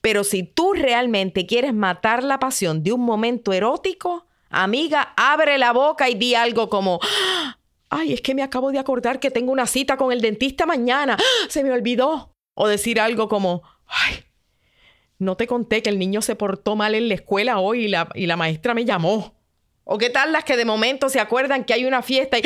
Pero 0.00 0.24
si 0.24 0.44
tú 0.44 0.72
realmente 0.72 1.44
quieres 1.44 1.74
matar 1.74 2.24
la 2.24 2.38
pasión 2.38 2.82
de 2.82 2.92
un 2.92 3.02
momento 3.02 3.52
erótico, 3.52 4.26
amiga, 4.48 5.12
abre 5.16 5.58
la 5.58 5.72
boca 5.72 6.08
y 6.08 6.14
di 6.14 6.34
algo 6.34 6.70
como, 6.70 7.00
ay, 7.94 8.12
es 8.12 8.20
que 8.20 8.34
me 8.34 8.42
acabo 8.42 8.72
de 8.72 8.78
acordar 8.78 9.20
que 9.20 9.30
tengo 9.30 9.52
una 9.52 9.66
cita 9.66 9.96
con 9.96 10.12
el 10.12 10.20
dentista 10.20 10.66
mañana, 10.66 11.16
se 11.48 11.62
me 11.62 11.72
olvidó. 11.72 12.32
O 12.56 12.68
decir 12.68 13.00
algo 13.00 13.28
como, 13.28 13.62
ay, 13.86 14.24
no 15.18 15.36
te 15.36 15.46
conté 15.46 15.82
que 15.82 15.90
el 15.90 15.98
niño 15.98 16.22
se 16.22 16.36
portó 16.36 16.76
mal 16.76 16.94
en 16.94 17.08
la 17.08 17.14
escuela 17.14 17.58
hoy 17.58 17.86
y 17.86 17.88
la, 17.88 18.08
y 18.14 18.26
la 18.26 18.36
maestra 18.36 18.74
me 18.74 18.84
llamó. 18.84 19.34
O 19.84 19.98
qué 19.98 20.10
tal 20.10 20.32
las 20.32 20.44
que 20.44 20.56
de 20.56 20.64
momento 20.64 21.08
se 21.08 21.20
acuerdan 21.20 21.64
que 21.64 21.74
hay 21.74 21.84
una 21.84 22.02
fiesta 22.02 22.38
y 22.38 22.42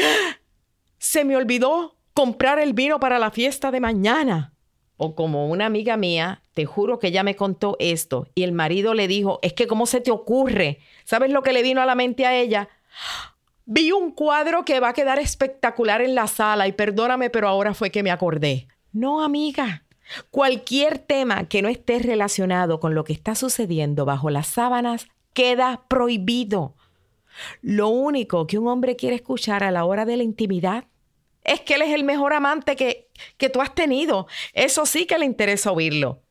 se 0.99 1.25
me 1.25 1.37
olvidó 1.37 1.97
comprar 2.15 2.59
el 2.59 2.73
vino 2.73 2.99
para 3.01 3.19
la 3.19 3.31
fiesta 3.31 3.71
de 3.71 3.81
mañana. 3.81 4.55
O 4.97 5.15
como 5.15 5.49
una 5.49 5.67
amiga 5.67 5.97
mía, 5.97 6.43
te 6.55 6.65
juro 6.65 6.99
que 6.99 7.09
ella 7.09 7.23
me 7.23 7.37
contó 7.37 7.77
esto 7.79 8.27
y 8.35 8.43
el 8.43 8.53
marido 8.53 8.95
le 8.95 9.07
dijo, 9.07 9.39
es 9.43 9.53
que 9.53 9.69
¿cómo 9.69 9.87
se 9.87 10.01
te 10.01 10.11
ocurre? 10.11 10.81
¿Sabes 11.05 11.31
lo 11.31 11.43
que 11.43 11.53
le 11.53 11.63
vino 11.63 11.81
a 11.81 11.87
la 11.87 11.95
mente 11.95 12.27
a 12.27 12.35
ella? 12.35 12.69
Vi 13.71 13.93
un 13.93 14.13
cuadro 14.13 14.65
que 14.65 14.81
va 14.81 14.89
a 14.89 14.93
quedar 14.95 15.19
espectacular 15.19 16.01
en 16.01 16.15
la 16.15 16.27
sala 16.27 16.67
y 16.67 16.73
perdóname, 16.73 17.29
pero 17.29 17.49
ahora 17.49 17.75
fue 17.75 17.91
que 17.91 18.03
me 18.03 18.11
acordé. 18.11 18.67
No, 18.95 19.23
amiga. 19.23 19.85
Cualquier 20.31 20.99
tema 20.99 21.51
que 21.51 21.61
no 21.61 21.69
esté 21.69 21.99
relacionado 21.99 22.81
con 22.81 22.95
lo 22.95 23.05
que 23.05 23.13
está 23.13 23.35
sucediendo 23.35 24.07
bajo 24.07 24.31
las 24.31 24.47
sábanas 24.47 25.07
queda 25.35 25.83
prohibido. 25.87 26.77
Lo 27.61 27.89
único 27.89 28.47
que 28.47 28.57
un 28.57 28.69
hombre 28.69 28.97
quiere 28.97 29.17
escuchar 29.17 29.63
a 29.63 29.71
la 29.71 29.85
hora 29.85 30.07
de 30.07 30.17
la 30.17 30.23
intimidad 30.23 30.85
es 31.45 31.61
que 31.61 31.75
él 31.75 31.83
es 31.83 31.93
el 31.93 32.05
mejor 32.05 32.33
amante 32.33 32.75
que, 32.75 33.11
que 33.37 33.51
tú 33.51 33.61
has 33.61 33.75
tenido. 33.75 34.29
Eso 34.55 34.87
sí 34.87 35.05
que 35.05 35.19
le 35.19 35.27
interesa 35.27 35.73
oírlo. 35.73 36.23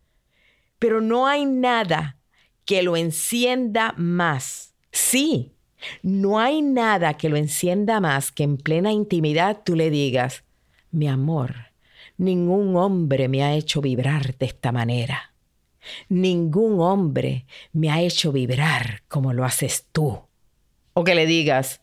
Pero 0.79 1.01
no 1.01 1.27
hay 1.27 1.45
nada 1.45 2.17
que 2.65 2.81
lo 2.81 2.97
encienda 2.97 3.93
más. 3.95 4.73
Sí, 4.91 5.53
no 6.01 6.39
hay 6.39 6.61
nada 6.61 7.15
que 7.15 7.29
lo 7.29 7.37
encienda 7.37 7.99
más 7.99 8.31
que 8.31 8.43
en 8.43 8.57
plena 8.57 8.91
intimidad 8.91 9.61
tú 9.63 9.75
le 9.75 9.89
digas, 9.89 10.43
mi 10.91 11.07
amor, 11.07 11.55
ningún 12.17 12.75
hombre 12.75 13.27
me 13.27 13.43
ha 13.43 13.53
hecho 13.53 13.81
vibrar 13.81 14.37
de 14.37 14.45
esta 14.47 14.71
manera. 14.71 15.33
Ningún 16.09 16.81
hombre 16.81 17.45
me 17.71 17.89
ha 17.89 18.01
hecho 18.01 18.31
vibrar 18.31 19.03
como 19.07 19.33
lo 19.33 19.45
haces 19.45 19.85
tú. 19.91 20.21
O 20.93 21.03
que 21.03 21.15
le 21.15 21.25
digas, 21.25 21.81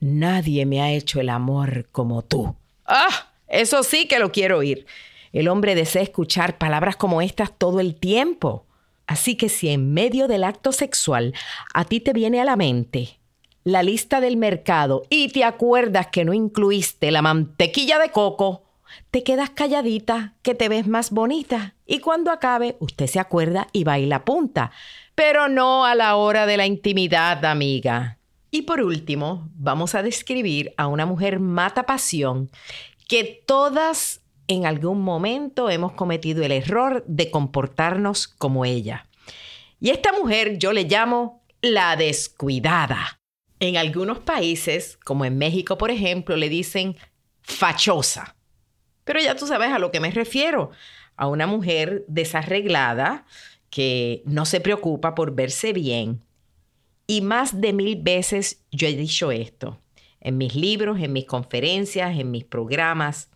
nadie 0.00 0.64
me 0.64 0.80
ha 0.80 0.92
hecho 0.92 1.20
el 1.20 1.28
amor 1.28 1.88
como 1.90 2.22
tú. 2.22 2.56
Ah, 2.86 3.32
eso 3.48 3.82
sí 3.82 4.06
que 4.06 4.18
lo 4.18 4.32
quiero 4.32 4.58
oír. 4.58 4.86
El 5.32 5.48
hombre 5.48 5.74
desea 5.74 6.02
escuchar 6.02 6.56
palabras 6.56 6.96
como 6.96 7.20
estas 7.20 7.56
todo 7.56 7.80
el 7.80 7.96
tiempo. 7.96 8.67
Así 9.08 9.36
que 9.36 9.48
si 9.48 9.70
en 9.70 9.92
medio 9.92 10.28
del 10.28 10.44
acto 10.44 10.70
sexual 10.70 11.34
a 11.74 11.84
ti 11.84 11.98
te 11.98 12.12
viene 12.12 12.40
a 12.40 12.44
la 12.44 12.56
mente 12.56 13.18
la 13.64 13.82
lista 13.82 14.20
del 14.20 14.36
mercado 14.36 15.02
y 15.10 15.28
te 15.28 15.44
acuerdas 15.44 16.06
que 16.06 16.24
no 16.24 16.32
incluiste 16.32 17.10
la 17.10 17.20
mantequilla 17.20 17.98
de 17.98 18.10
coco, 18.10 18.64
te 19.10 19.22
quedas 19.22 19.50
calladita, 19.50 20.34
que 20.42 20.54
te 20.54 20.68
ves 20.68 20.86
más 20.86 21.10
bonita. 21.10 21.74
Y 21.86 21.98
cuando 21.98 22.30
acabe, 22.30 22.76
usted 22.80 23.06
se 23.06 23.20
acuerda 23.20 23.68
y 23.72 23.84
baila 23.84 24.24
punta. 24.24 24.70
Pero 25.14 25.48
no 25.48 25.84
a 25.84 25.94
la 25.94 26.16
hora 26.16 26.46
de 26.46 26.56
la 26.56 26.66
intimidad, 26.66 27.44
amiga. 27.44 28.18
Y 28.50 28.62
por 28.62 28.80
último, 28.80 29.48
vamos 29.54 29.94
a 29.94 30.02
describir 30.02 30.72
a 30.76 30.86
una 30.86 31.04
mujer 31.04 31.38
mata 31.38 31.84
pasión 31.84 32.50
que 33.06 33.42
todas 33.46 34.22
en 34.48 34.64
algún 34.64 35.02
momento 35.02 35.70
hemos 35.70 35.92
cometido 35.92 36.42
el 36.42 36.52
error 36.52 37.04
de 37.06 37.30
comportarnos 37.30 38.26
como 38.26 38.64
ella. 38.64 39.06
Y 39.78 39.90
esta 39.90 40.10
mujer 40.12 40.58
yo 40.58 40.72
le 40.72 40.84
llamo 40.84 41.44
la 41.60 41.94
descuidada. 41.96 43.20
En 43.60 43.76
algunos 43.76 44.20
países, 44.20 44.96
como 45.04 45.24
en 45.24 45.36
México 45.36 45.76
por 45.76 45.90
ejemplo, 45.90 46.36
le 46.36 46.48
dicen 46.48 46.96
fachosa. 47.42 48.36
Pero 49.04 49.20
ya 49.20 49.36
tú 49.36 49.46
sabes 49.46 49.70
a 49.70 49.78
lo 49.78 49.90
que 49.90 50.00
me 50.00 50.10
refiero. 50.10 50.70
A 51.16 51.26
una 51.26 51.46
mujer 51.46 52.04
desarreglada 52.08 53.26
que 53.70 54.22
no 54.24 54.46
se 54.46 54.60
preocupa 54.60 55.14
por 55.14 55.34
verse 55.34 55.72
bien. 55.72 56.24
Y 57.06 57.20
más 57.20 57.60
de 57.60 57.72
mil 57.72 57.96
veces 58.00 58.64
yo 58.70 58.86
he 58.86 58.94
dicho 58.94 59.32
esto, 59.32 59.80
en 60.20 60.36
mis 60.38 60.54
libros, 60.54 61.00
en 61.00 61.12
mis 61.12 61.24
conferencias, 61.24 62.18
en 62.18 62.30
mis 62.30 62.44
programas, 62.44 63.30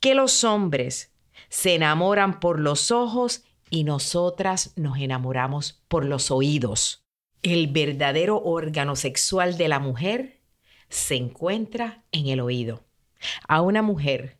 que 0.00 0.14
los 0.14 0.44
hombres 0.44 1.12
se 1.48 1.74
enamoran 1.74 2.40
por 2.40 2.58
los 2.60 2.90
ojos 2.90 3.44
y 3.70 3.84
nosotras 3.84 4.72
nos 4.76 4.98
enamoramos 4.98 5.82
por 5.88 6.04
los 6.04 6.30
oídos. 6.30 7.04
El 7.42 7.68
verdadero 7.68 8.40
órgano 8.42 8.96
sexual 8.96 9.56
de 9.56 9.68
la 9.68 9.78
mujer 9.78 10.40
se 10.88 11.16
encuentra 11.16 12.04
en 12.12 12.28
el 12.28 12.40
oído. 12.40 12.84
A 13.48 13.62
una 13.62 13.82
mujer 13.82 14.38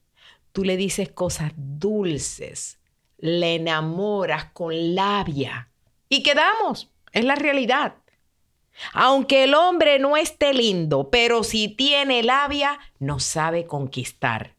tú 0.53 0.65
le 0.65 0.77
dices 0.77 1.11
cosas 1.11 1.53
dulces, 1.57 2.79
le 3.19 3.55
enamoras 3.55 4.47
con 4.53 4.95
labia 4.95 5.71
y 6.09 6.23
quedamos, 6.23 6.91
es 7.13 7.25
la 7.25 7.35
realidad. 7.35 7.95
Aunque 8.93 9.45
el 9.45 9.55
hombre 9.55 9.99
no 9.99 10.17
esté 10.17 10.53
lindo, 10.55 11.11
pero 11.11 11.45
si 11.45 11.69
tiene 11.69 12.23
labia, 12.23 12.79
no 12.99 13.21
sabe 13.21 13.67
conquistar. 13.67 14.55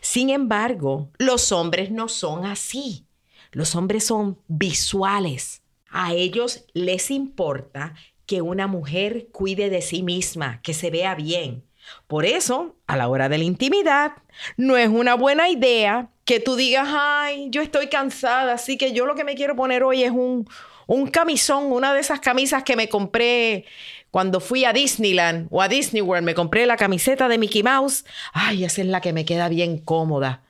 Sin 0.00 0.30
embargo, 0.30 1.10
los 1.18 1.52
hombres 1.52 1.90
no 1.90 2.08
son 2.08 2.44
así. 2.44 3.06
Los 3.52 3.74
hombres 3.74 4.04
son 4.04 4.38
visuales. 4.48 5.62
A 5.88 6.12
ellos 6.12 6.64
les 6.74 7.10
importa 7.10 7.94
que 8.26 8.42
una 8.42 8.66
mujer 8.66 9.28
cuide 9.32 9.70
de 9.70 9.82
sí 9.82 10.02
misma, 10.02 10.60
que 10.62 10.74
se 10.74 10.90
vea 10.90 11.14
bien. 11.14 11.64
Por 12.06 12.26
eso, 12.26 12.74
a 12.86 12.96
la 12.96 13.08
hora 13.08 13.28
de 13.28 13.38
la 13.38 13.44
intimidad, 13.44 14.12
no 14.56 14.76
es 14.76 14.88
una 14.88 15.14
buena 15.14 15.48
idea 15.48 16.10
que 16.24 16.40
tú 16.40 16.56
digas, 16.56 16.88
ay, 16.90 17.48
yo 17.50 17.62
estoy 17.62 17.88
cansada, 17.88 18.54
así 18.54 18.76
que 18.76 18.92
yo 18.92 19.06
lo 19.06 19.14
que 19.14 19.24
me 19.24 19.36
quiero 19.36 19.54
poner 19.54 19.84
hoy 19.84 20.02
es 20.02 20.10
un, 20.10 20.48
un 20.86 21.06
camisón, 21.06 21.70
una 21.72 21.94
de 21.94 22.00
esas 22.00 22.20
camisas 22.20 22.64
que 22.64 22.76
me 22.76 22.88
compré 22.88 23.64
cuando 24.10 24.40
fui 24.40 24.64
a 24.64 24.72
Disneyland 24.72 25.48
o 25.50 25.60
a 25.60 25.68
Disney 25.68 26.02
World, 26.02 26.24
me 26.24 26.34
compré 26.34 26.66
la 26.66 26.76
camiseta 26.76 27.28
de 27.28 27.38
Mickey 27.38 27.62
Mouse. 27.62 28.04
Ay, 28.32 28.64
esa 28.64 28.80
es 28.80 28.86
la 28.86 29.00
que 29.00 29.12
me 29.12 29.24
queda 29.24 29.48
bien 29.48 29.78
cómoda. 29.78 30.42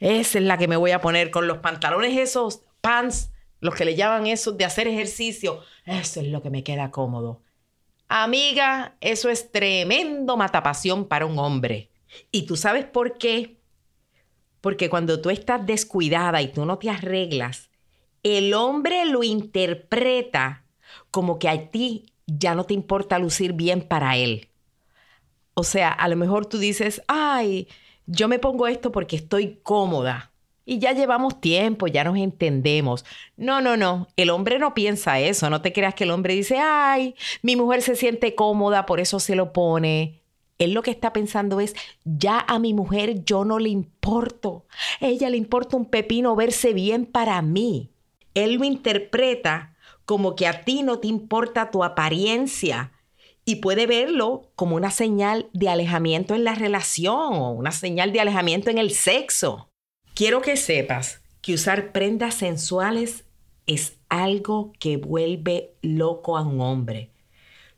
Esa 0.00 0.38
es 0.38 0.44
la 0.44 0.58
que 0.58 0.68
me 0.68 0.76
voy 0.76 0.92
a 0.92 1.00
poner 1.00 1.30
con 1.30 1.48
los 1.48 1.58
pantalones 1.58 2.16
esos, 2.16 2.62
pants, 2.80 3.32
los 3.60 3.74
que 3.74 3.84
le 3.84 3.96
llaman 3.96 4.26
esos 4.26 4.56
de 4.56 4.64
hacer 4.64 4.86
ejercicio. 4.86 5.60
Eso 5.84 6.20
es 6.20 6.28
lo 6.28 6.42
que 6.42 6.50
me 6.50 6.62
queda 6.62 6.90
cómodo. 6.90 7.42
Amiga, 8.08 8.96
eso 9.00 9.28
es 9.28 9.50
tremendo 9.50 10.36
matapasión 10.36 11.06
para 11.06 11.26
un 11.26 11.38
hombre. 11.38 11.90
¿Y 12.30 12.46
tú 12.46 12.56
sabes 12.56 12.84
por 12.84 13.18
qué? 13.18 13.58
Porque 14.60 14.88
cuando 14.88 15.20
tú 15.20 15.30
estás 15.30 15.66
descuidada 15.66 16.40
y 16.40 16.48
tú 16.48 16.64
no 16.64 16.78
te 16.78 16.88
arreglas, 16.88 17.68
el 18.22 18.54
hombre 18.54 19.04
lo 19.04 19.22
interpreta 19.22 20.64
como 21.10 21.38
que 21.38 21.48
a 21.48 21.70
ti 21.70 22.12
ya 22.28 22.54
no 22.54 22.64
te 22.64 22.74
importa 22.74 23.18
lucir 23.18 23.54
bien 23.54 23.82
para 23.82 24.16
él. 24.16 24.48
O 25.54 25.64
sea, 25.64 25.90
a 25.90 26.06
lo 26.08 26.14
mejor 26.14 26.46
tú 26.46 26.58
dices, 26.58 27.02
ay, 27.08 27.66
yo 28.06 28.28
me 28.28 28.38
pongo 28.38 28.68
esto 28.68 28.92
porque 28.92 29.16
estoy 29.16 29.58
cómoda 29.62 30.30
y 30.64 30.78
ya 30.78 30.92
llevamos 30.92 31.40
tiempo, 31.40 31.86
ya 31.86 32.04
nos 32.04 32.18
entendemos. 32.18 33.04
No, 33.36 33.62
no, 33.62 33.76
no, 33.76 34.06
el 34.16 34.28
hombre 34.28 34.58
no 34.58 34.74
piensa 34.74 35.18
eso, 35.18 35.48
no 35.48 35.62
te 35.62 35.72
creas 35.72 35.94
que 35.94 36.04
el 36.04 36.10
hombre 36.10 36.34
dice, 36.34 36.58
ay, 36.58 37.14
mi 37.42 37.56
mujer 37.56 37.80
se 37.80 37.96
siente 37.96 38.34
cómoda, 38.34 38.84
por 38.84 39.00
eso 39.00 39.18
se 39.18 39.34
lo 39.34 39.52
pone. 39.54 40.20
Él 40.58 40.74
lo 40.74 40.82
que 40.82 40.90
está 40.90 41.14
pensando 41.14 41.58
es, 41.58 41.74
ya 42.04 42.44
a 42.46 42.58
mi 42.58 42.74
mujer 42.74 43.24
yo 43.24 43.46
no 43.46 43.58
le 43.58 43.70
importo. 43.70 44.66
ella 45.00 45.30
le 45.30 45.38
importa 45.38 45.76
un 45.76 45.86
pepino 45.86 46.36
verse 46.36 46.74
bien 46.74 47.06
para 47.06 47.40
mí. 47.40 47.90
Él 48.34 48.54
lo 48.54 48.64
interpreta 48.64 49.74
como 50.08 50.36
que 50.36 50.46
a 50.46 50.64
ti 50.64 50.82
no 50.82 51.00
te 51.00 51.06
importa 51.06 51.70
tu 51.70 51.84
apariencia 51.84 52.92
y 53.44 53.56
puede 53.56 53.86
verlo 53.86 54.50
como 54.56 54.74
una 54.74 54.90
señal 54.90 55.50
de 55.52 55.68
alejamiento 55.68 56.34
en 56.34 56.44
la 56.44 56.54
relación 56.54 57.34
o 57.34 57.50
una 57.50 57.72
señal 57.72 58.10
de 58.14 58.20
alejamiento 58.20 58.70
en 58.70 58.78
el 58.78 58.92
sexo. 58.92 59.68
Quiero 60.14 60.40
que 60.40 60.56
sepas 60.56 61.20
que 61.42 61.52
usar 61.52 61.92
prendas 61.92 62.36
sensuales 62.36 63.26
es 63.66 63.98
algo 64.08 64.72
que 64.78 64.96
vuelve 64.96 65.74
loco 65.82 66.38
a 66.38 66.40
un 66.40 66.62
hombre. 66.62 67.10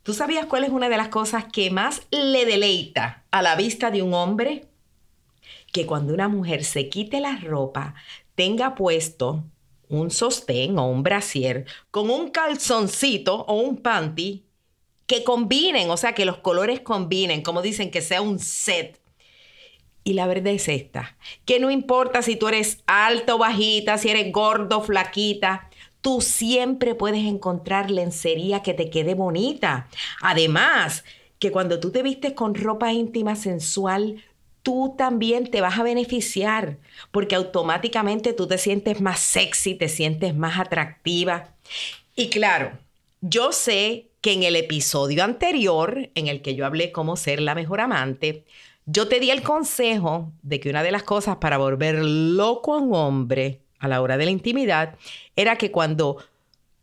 ¿Tú 0.04 0.14
sabías 0.14 0.46
cuál 0.46 0.62
es 0.62 0.70
una 0.70 0.88
de 0.88 0.98
las 0.98 1.08
cosas 1.08 1.46
que 1.52 1.72
más 1.72 2.02
le 2.12 2.46
deleita 2.46 3.24
a 3.32 3.42
la 3.42 3.56
vista 3.56 3.90
de 3.90 4.02
un 4.02 4.14
hombre? 4.14 4.68
Que 5.72 5.84
cuando 5.84 6.14
una 6.14 6.28
mujer 6.28 6.62
se 6.62 6.88
quite 6.90 7.18
la 7.18 7.38
ropa, 7.38 7.96
tenga 8.36 8.76
puesto 8.76 9.42
un 9.90 10.10
sostén 10.10 10.78
o 10.78 10.86
un 10.88 11.02
brasier 11.02 11.66
con 11.90 12.08
un 12.10 12.30
calzoncito 12.30 13.44
o 13.46 13.54
un 13.54 13.76
panty 13.76 14.44
que 15.06 15.24
combinen, 15.24 15.90
o 15.90 15.96
sea, 15.96 16.14
que 16.14 16.24
los 16.24 16.38
colores 16.38 16.80
combinen, 16.80 17.42
como 17.42 17.62
dicen, 17.62 17.90
que 17.90 18.00
sea 18.00 18.22
un 18.22 18.38
set. 18.38 19.00
Y 20.04 20.12
la 20.14 20.26
verdad 20.26 20.54
es 20.54 20.68
esta, 20.68 21.16
que 21.44 21.58
no 21.58 21.70
importa 21.70 22.22
si 22.22 22.36
tú 22.36 22.48
eres 22.48 22.82
alto 22.86 23.34
o 23.34 23.38
bajita, 23.38 23.98
si 23.98 24.08
eres 24.08 24.32
gordo, 24.32 24.80
flaquita, 24.80 25.68
tú 26.00 26.20
siempre 26.20 26.94
puedes 26.94 27.24
encontrar 27.24 27.90
lencería 27.90 28.62
que 28.62 28.72
te 28.72 28.88
quede 28.88 29.14
bonita. 29.14 29.88
Además, 30.22 31.04
que 31.40 31.50
cuando 31.50 31.80
tú 31.80 31.90
te 31.90 32.02
vistes 32.02 32.34
con 32.34 32.54
ropa 32.54 32.92
íntima 32.92 33.34
sensual, 33.34 34.22
tú 34.62 34.94
también 34.96 35.50
te 35.50 35.60
vas 35.60 35.78
a 35.78 35.82
beneficiar, 35.82 36.78
porque 37.10 37.34
automáticamente 37.34 38.32
tú 38.32 38.46
te 38.46 38.58
sientes 38.58 39.00
más 39.00 39.20
sexy, 39.20 39.74
te 39.74 39.88
sientes 39.88 40.34
más 40.34 40.58
atractiva. 40.58 41.54
Y 42.16 42.28
claro, 42.28 42.72
yo 43.20 43.52
sé 43.52 44.08
que 44.20 44.32
en 44.32 44.42
el 44.42 44.56
episodio 44.56 45.24
anterior, 45.24 46.10
en 46.14 46.26
el 46.26 46.42
que 46.42 46.54
yo 46.54 46.66
hablé 46.66 46.92
cómo 46.92 47.16
ser 47.16 47.40
la 47.40 47.54
mejor 47.54 47.80
amante, 47.80 48.44
yo 48.86 49.08
te 49.08 49.20
di 49.20 49.30
el 49.30 49.42
consejo 49.42 50.32
de 50.42 50.60
que 50.60 50.70
una 50.70 50.82
de 50.82 50.92
las 50.92 51.04
cosas 51.04 51.36
para 51.36 51.58
volver 51.58 52.02
loco 52.04 52.74
a 52.74 52.78
un 52.78 52.94
hombre 52.94 53.60
a 53.78 53.88
la 53.88 54.02
hora 54.02 54.16
de 54.16 54.26
la 54.26 54.30
intimidad 54.30 54.96
era 55.36 55.56
que 55.56 55.70
cuando 55.70 56.18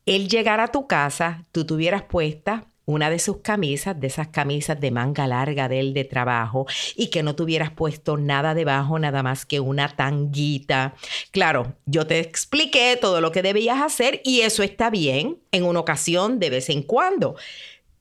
él 0.06 0.30
llegara 0.30 0.64
a 0.64 0.72
tu 0.72 0.88
casa, 0.88 1.44
tú 1.52 1.66
tuvieras 1.66 2.04
puesta 2.04 2.66
una 2.88 3.10
de 3.10 3.20
sus 3.20 3.38
camisas, 3.42 4.00
de 4.00 4.08
esas 4.08 4.30
camisas 4.30 4.80
de 4.80 4.92
manga 4.92 5.28
larga 5.28 5.68
de 5.68 5.82
él 5.82 5.94
de 5.94 6.06
trabajo, 6.06 6.66
y 6.96 7.08
que 7.08 7.22
no 7.22 7.36
tuvieras 7.36 7.70
puesto 7.70 8.16
nada 8.16 8.54
debajo, 8.54 8.98
nada 8.98 9.22
más 9.24 9.46
que 9.46 9.60
una 9.60 9.90
tanguita. 9.90 10.96
Claro, 11.32 11.76
yo 11.86 12.08
te 12.08 12.20
expliqué 12.20 12.98
todo 13.00 13.20
lo 13.20 13.34
que 13.34 13.42
debías 13.42 13.82
hacer 13.82 14.22
y 14.24 14.42
eso 14.42 14.64
está 14.64 14.90
bien 14.90 15.38
en 15.52 15.66
una 15.66 15.82
ocasión 15.82 16.40
de 16.40 16.50
vez 16.50 16.70
en 16.70 16.82
cuando, 16.82 17.36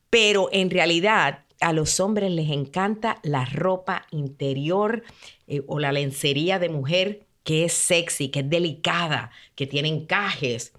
pero 0.09 0.49
en 0.53 0.71
realidad 0.71 1.41
a 1.61 1.73
los 1.73 1.99
hombres 1.99 2.31
les 2.31 2.51
encanta 2.51 3.19
la 3.25 3.45
ropa 3.45 4.07
interior 4.13 5.03
eh, 5.49 5.63
o 5.67 5.81
la 5.81 5.91
lencería 5.91 6.61
de 6.61 6.69
mujer 6.69 7.27
que 7.43 7.65
es 7.65 7.73
sexy, 7.73 8.29
que 8.29 8.41
es 8.41 8.51
delicada, 8.51 9.31
que 9.57 9.67
tiene 9.67 9.89
encajes. 9.89 10.73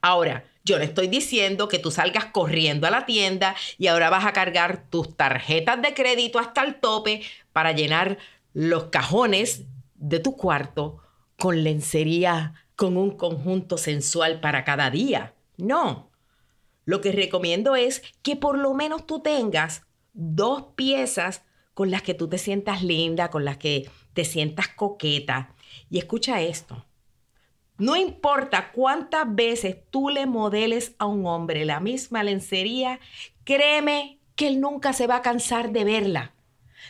Ahora, 0.00 0.44
yo 0.68 0.78
no 0.78 0.84
estoy 0.84 1.08
diciendo 1.08 1.66
que 1.66 1.78
tú 1.78 1.90
salgas 1.90 2.26
corriendo 2.26 2.86
a 2.86 2.90
la 2.90 3.06
tienda 3.06 3.56
y 3.78 3.86
ahora 3.86 4.10
vas 4.10 4.26
a 4.26 4.34
cargar 4.34 4.84
tus 4.90 5.16
tarjetas 5.16 5.80
de 5.80 5.94
crédito 5.94 6.38
hasta 6.38 6.62
el 6.62 6.76
tope 6.76 7.22
para 7.52 7.72
llenar 7.72 8.18
los 8.52 8.84
cajones 8.84 9.64
de 9.94 10.20
tu 10.20 10.36
cuarto 10.36 10.98
con 11.38 11.64
lencería, 11.64 12.54
con 12.76 12.96
un 12.96 13.16
conjunto 13.16 13.78
sensual 13.78 14.40
para 14.40 14.64
cada 14.64 14.90
día. 14.90 15.34
No. 15.56 16.10
Lo 16.84 17.00
que 17.00 17.12
recomiendo 17.12 17.74
es 17.74 18.02
que 18.22 18.36
por 18.36 18.58
lo 18.58 18.74
menos 18.74 19.06
tú 19.06 19.20
tengas 19.20 19.82
dos 20.12 20.64
piezas 20.76 21.42
con 21.72 21.90
las 21.90 22.02
que 22.02 22.14
tú 22.14 22.28
te 22.28 22.38
sientas 22.38 22.82
linda, 22.82 23.30
con 23.30 23.44
las 23.44 23.56
que 23.56 23.88
te 24.12 24.24
sientas 24.24 24.68
coqueta. 24.68 25.54
Y 25.88 25.98
escucha 25.98 26.42
esto. 26.42 26.84
No 27.78 27.96
importa 27.96 28.72
cuántas 28.72 29.34
veces 29.34 29.76
tú 29.90 30.08
le 30.08 30.26
modeles 30.26 30.94
a 30.98 31.06
un 31.06 31.26
hombre 31.26 31.64
la 31.64 31.78
misma 31.78 32.24
lencería, 32.24 32.98
créeme 33.44 34.18
que 34.34 34.48
él 34.48 34.60
nunca 34.60 34.92
se 34.92 35.06
va 35.06 35.16
a 35.16 35.22
cansar 35.22 35.70
de 35.70 35.84
verla. 35.84 36.32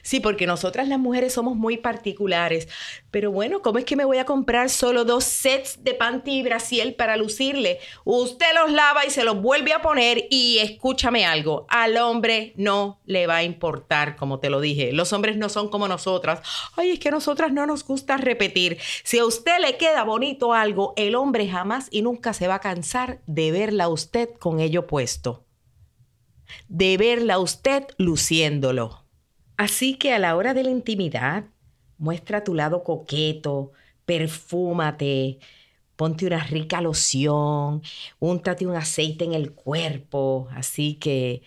Sí, 0.03 0.21
porque 0.21 0.47
nosotras 0.47 0.89
las 0.89 0.99
mujeres 0.99 1.33
somos 1.33 1.57
muy 1.57 1.77
particulares. 1.77 2.69
Pero 3.11 3.31
bueno, 3.31 3.63
¿cómo 3.63 3.79
es 3.79 3.85
que 3.85 3.97
me 3.97 4.05
voy 4.05 4.19
a 4.19 4.25
comprar 4.25 4.71
solo 4.71 5.05
dos 5.05 5.25
sets 5.25 5.83
de 5.83 5.95
panty 5.95 6.39
y 6.39 6.43
brasiel 6.43 6.95
para 6.95 7.17
lucirle? 7.17 7.79
Usted 8.05 8.47
los 8.55 8.73
lava 8.73 9.05
y 9.07 9.11
se 9.11 9.25
los 9.25 9.41
vuelve 9.41 9.73
a 9.73 9.83
poner 9.83 10.27
y 10.31 10.59
escúchame 10.59 11.27
algo, 11.27 11.67
al 11.69 11.97
hombre 11.97 12.53
no 12.57 13.01
le 13.07 13.27
va 13.27 13.37
a 13.37 13.43
importar, 13.45 14.17
como 14.17 14.41
te 14.41 14.51
lo 14.51 14.61
dije. 14.61 14.93
Los 14.93 15.13
hombres 15.13 15.37
no 15.37 15.49
son 15.49 15.69
como 15.69 15.89
nosotras. 15.89 16.41
Ay, 16.77 16.93
es 16.93 16.99
que 16.99 17.09
a 17.09 17.13
nosotras 17.13 17.53
no 17.53 17.67
nos 17.67 17.85
gusta 17.85 18.17
repetir. 18.17 18.79
Si 19.05 19.19
a 19.19 19.25
usted 19.25 19.59
le 19.61 19.77
queda 19.77 20.05
bonito 20.05 20.53
algo, 20.53 20.93
el 20.97 21.15
hombre 21.15 21.49
jamás 21.49 21.89
y 21.91 22.03
nunca 22.03 22.33
se 22.33 22.49
va 22.49 22.57
a 22.57 22.61
cansar 22.61 23.21
de 23.27 23.51
verla 23.53 23.85
a 23.85 23.89
usted 23.89 24.31
con 24.39 24.61
ello 24.61 24.87
puesto. 24.87 25.45
De 26.69 26.97
verla 26.97 27.35
a 27.35 27.39
usted 27.39 27.85
luciéndolo. 27.99 29.08
Así 29.59 29.95
que 29.97 30.13
a 30.15 30.19
la 30.21 30.37
hora 30.37 30.55
de 30.55 30.65
la 30.65 30.71
intimidad, 30.71 31.45
muestra 31.99 32.45
tu 32.45 32.55
lado 32.55 32.85
coqueto, 32.85 33.73
perfúmate, 34.07 35.41
ponte 35.97 36.27
una 36.27 36.45
rica 36.45 36.81
loción, 36.81 37.83
úntate 38.21 38.67
un 38.67 38.77
aceite 38.77 39.25
en 39.25 39.35
el 39.35 39.53
cuerpo, 39.55 40.49
así 40.53 40.95
que, 40.95 41.43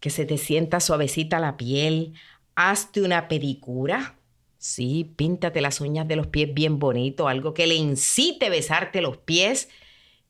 que 0.00 0.10
se 0.10 0.26
te 0.26 0.38
sienta 0.38 0.80
suavecita 0.80 1.40
la 1.40 1.56
piel, 1.56 2.14
hazte 2.56 3.02
una 3.02 3.28
pedicura. 3.28 4.18
Sí, 4.58 5.12
píntate 5.16 5.60
las 5.60 5.80
uñas 5.80 6.08
de 6.08 6.16
los 6.16 6.28
pies 6.28 6.52
bien 6.54 6.78
bonito, 6.80 7.28
algo 7.28 7.54
que 7.54 7.66
le 7.68 7.76
incite 7.76 8.46
a 8.46 8.50
besarte 8.50 9.02
los 9.02 9.18
pies, 9.18 9.68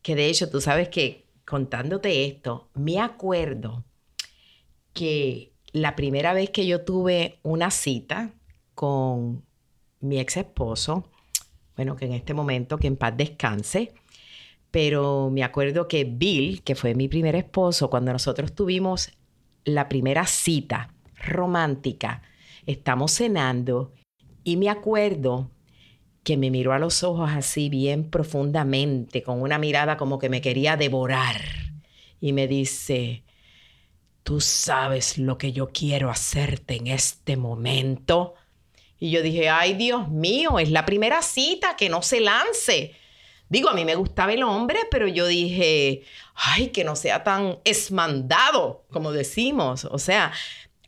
que 0.02 0.16
de 0.16 0.28
hecho 0.28 0.50
tú 0.50 0.60
sabes 0.60 0.88
que 0.90 1.26
contándote 1.46 2.26
esto, 2.26 2.70
me 2.74 3.00
acuerdo 3.00 3.84
que 4.92 5.51
la 5.72 5.96
primera 5.96 6.34
vez 6.34 6.50
que 6.50 6.66
yo 6.66 6.82
tuve 6.82 7.38
una 7.42 7.70
cita 7.70 8.30
con 8.74 9.44
mi 10.00 10.18
ex 10.18 10.36
esposo, 10.36 11.08
bueno, 11.76 11.96
que 11.96 12.04
en 12.04 12.12
este 12.12 12.34
momento, 12.34 12.78
que 12.78 12.86
en 12.86 12.96
paz 12.96 13.16
descanse, 13.16 13.92
pero 14.70 15.30
me 15.30 15.44
acuerdo 15.44 15.88
que 15.88 16.04
Bill, 16.04 16.62
que 16.62 16.74
fue 16.74 16.94
mi 16.94 17.08
primer 17.08 17.36
esposo, 17.36 17.90
cuando 17.90 18.12
nosotros 18.12 18.54
tuvimos 18.54 19.12
la 19.64 19.88
primera 19.88 20.26
cita 20.26 20.94
romántica, 21.14 22.22
estamos 22.66 23.12
cenando 23.12 23.92
y 24.44 24.56
me 24.56 24.68
acuerdo 24.68 25.50
que 26.24 26.36
me 26.36 26.50
miró 26.50 26.72
a 26.72 26.78
los 26.78 27.02
ojos 27.02 27.30
así 27.32 27.68
bien 27.68 28.08
profundamente, 28.08 29.22
con 29.22 29.42
una 29.42 29.58
mirada 29.58 29.96
como 29.96 30.18
que 30.18 30.28
me 30.28 30.40
quería 30.40 30.76
devorar 30.76 31.40
y 32.20 32.32
me 32.32 32.46
dice, 32.46 33.24
tú 34.22 34.40
sabes 34.40 35.18
lo 35.18 35.38
que 35.38 35.52
yo 35.52 35.68
quiero 35.68 36.10
hacerte 36.10 36.76
en 36.76 36.86
este 36.86 37.36
momento. 37.36 38.34
Y 38.98 39.10
yo 39.10 39.22
dije, 39.22 39.48
ay 39.48 39.74
Dios 39.74 40.08
mío, 40.08 40.58
es 40.58 40.70
la 40.70 40.84
primera 40.84 41.22
cita, 41.22 41.76
que 41.76 41.88
no 41.88 42.02
se 42.02 42.20
lance. 42.20 42.94
Digo, 43.48 43.68
a 43.68 43.74
mí 43.74 43.84
me 43.84 43.96
gustaba 43.96 44.32
el 44.32 44.44
hombre, 44.44 44.78
pero 44.90 45.06
yo 45.06 45.26
dije, 45.26 46.04
ay, 46.34 46.68
que 46.68 46.84
no 46.84 46.96
sea 46.96 47.22
tan 47.22 47.58
esmandado, 47.64 48.84
como 48.90 49.12
decimos. 49.12 49.84
O 49.84 49.98
sea, 49.98 50.32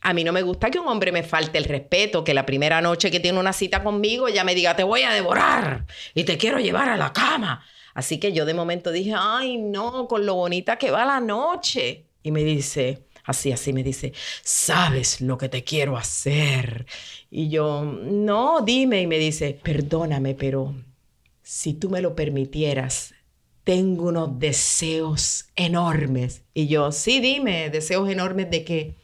a 0.01 0.13
mí 0.13 0.23
no 0.23 0.33
me 0.33 0.41
gusta 0.41 0.71
que 0.71 0.79
un 0.79 0.87
hombre 0.87 1.11
me 1.11 1.21
falte 1.21 1.59
el 1.59 1.65
respeto, 1.65 2.23
que 2.23 2.33
la 2.33 2.45
primera 2.45 2.81
noche 2.81 3.11
que 3.11 3.19
tiene 3.19 3.39
una 3.39 3.53
cita 3.53 3.83
conmigo 3.83 4.29
ya 4.29 4.43
me 4.43 4.55
diga, 4.55 4.75
te 4.75 4.83
voy 4.83 5.03
a 5.03 5.11
devorar 5.11 5.85
y 6.15 6.23
te 6.23 6.37
quiero 6.37 6.59
llevar 6.59 6.89
a 6.89 6.97
la 6.97 7.13
cama. 7.13 7.63
Así 7.93 8.19
que 8.19 8.33
yo 8.33 8.45
de 8.45 8.53
momento 8.53 8.91
dije, 8.91 9.13
ay, 9.15 9.57
no, 9.57 10.07
con 10.07 10.25
lo 10.25 10.35
bonita 10.35 10.77
que 10.77 10.89
va 10.89 11.05
la 11.05 11.19
noche. 11.19 12.05
Y 12.23 12.31
me 12.31 12.43
dice, 12.43 13.04
así, 13.25 13.51
así 13.51 13.73
me 13.73 13.83
dice, 13.83 14.13
¿sabes 14.43 15.21
lo 15.21 15.37
que 15.37 15.49
te 15.49 15.63
quiero 15.63 15.97
hacer? 15.97 16.85
Y 17.29 17.49
yo, 17.49 17.83
no, 17.83 18.61
dime. 18.61 19.01
Y 19.01 19.07
me 19.07 19.17
dice, 19.17 19.59
perdóname, 19.61 20.35
pero 20.35 20.73
si 21.43 21.73
tú 21.73 21.89
me 21.89 22.01
lo 22.01 22.15
permitieras, 22.15 23.13
tengo 23.63 24.09
unos 24.09 24.39
deseos 24.39 25.45
enormes. 25.55 26.43
Y 26.53 26.67
yo, 26.67 26.91
sí, 26.91 27.19
dime, 27.19 27.69
deseos 27.69 28.09
enormes 28.09 28.49
de 28.49 28.63
qué? 28.63 28.95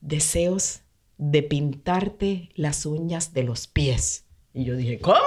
Deseos 0.00 0.80
de 1.18 1.42
pintarte 1.42 2.48
las 2.54 2.86
uñas 2.86 3.34
de 3.34 3.42
los 3.42 3.66
pies. 3.66 4.24
Y 4.54 4.64
yo 4.64 4.76
dije, 4.76 4.98
¿cómo? 5.00 5.18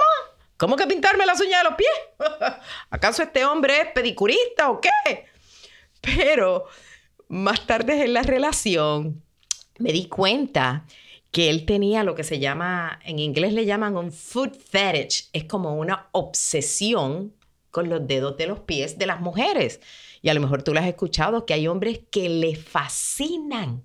¿Cómo 0.56 0.76
que 0.76 0.86
pintarme 0.86 1.26
las 1.26 1.40
uñas 1.40 1.62
de 1.62 1.68
los 1.68 1.78
pies? 1.78 1.90
¿Acaso 2.90 3.22
este 3.22 3.44
hombre 3.44 3.80
es 3.80 3.86
pedicurista 3.92 4.70
o 4.70 4.80
qué? 4.80 5.26
Pero 6.00 6.66
más 7.28 7.66
tarde 7.66 8.04
en 8.04 8.12
la 8.12 8.22
relación 8.22 9.22
me 9.78 9.92
di 9.92 10.06
cuenta 10.06 10.86
que 11.30 11.50
él 11.50 11.66
tenía 11.66 12.04
lo 12.04 12.14
que 12.14 12.22
se 12.22 12.38
llama, 12.38 13.00
en 13.04 13.18
inglés 13.18 13.52
le 13.52 13.66
llaman 13.66 13.96
un 13.96 14.12
foot 14.12 14.56
fetish, 14.56 15.30
es 15.32 15.44
como 15.44 15.74
una 15.74 16.08
obsesión 16.12 17.34
con 17.72 17.88
los 17.88 18.06
dedos 18.06 18.36
de 18.36 18.46
los 18.46 18.60
pies 18.60 18.98
de 18.98 19.06
las 19.06 19.20
mujeres. 19.20 19.80
Y 20.22 20.28
a 20.28 20.34
lo 20.34 20.40
mejor 20.40 20.62
tú 20.62 20.72
lo 20.72 20.78
has 20.78 20.86
escuchado, 20.86 21.44
que 21.44 21.52
hay 21.52 21.66
hombres 21.66 22.00
que 22.10 22.28
le 22.28 22.54
fascinan 22.54 23.82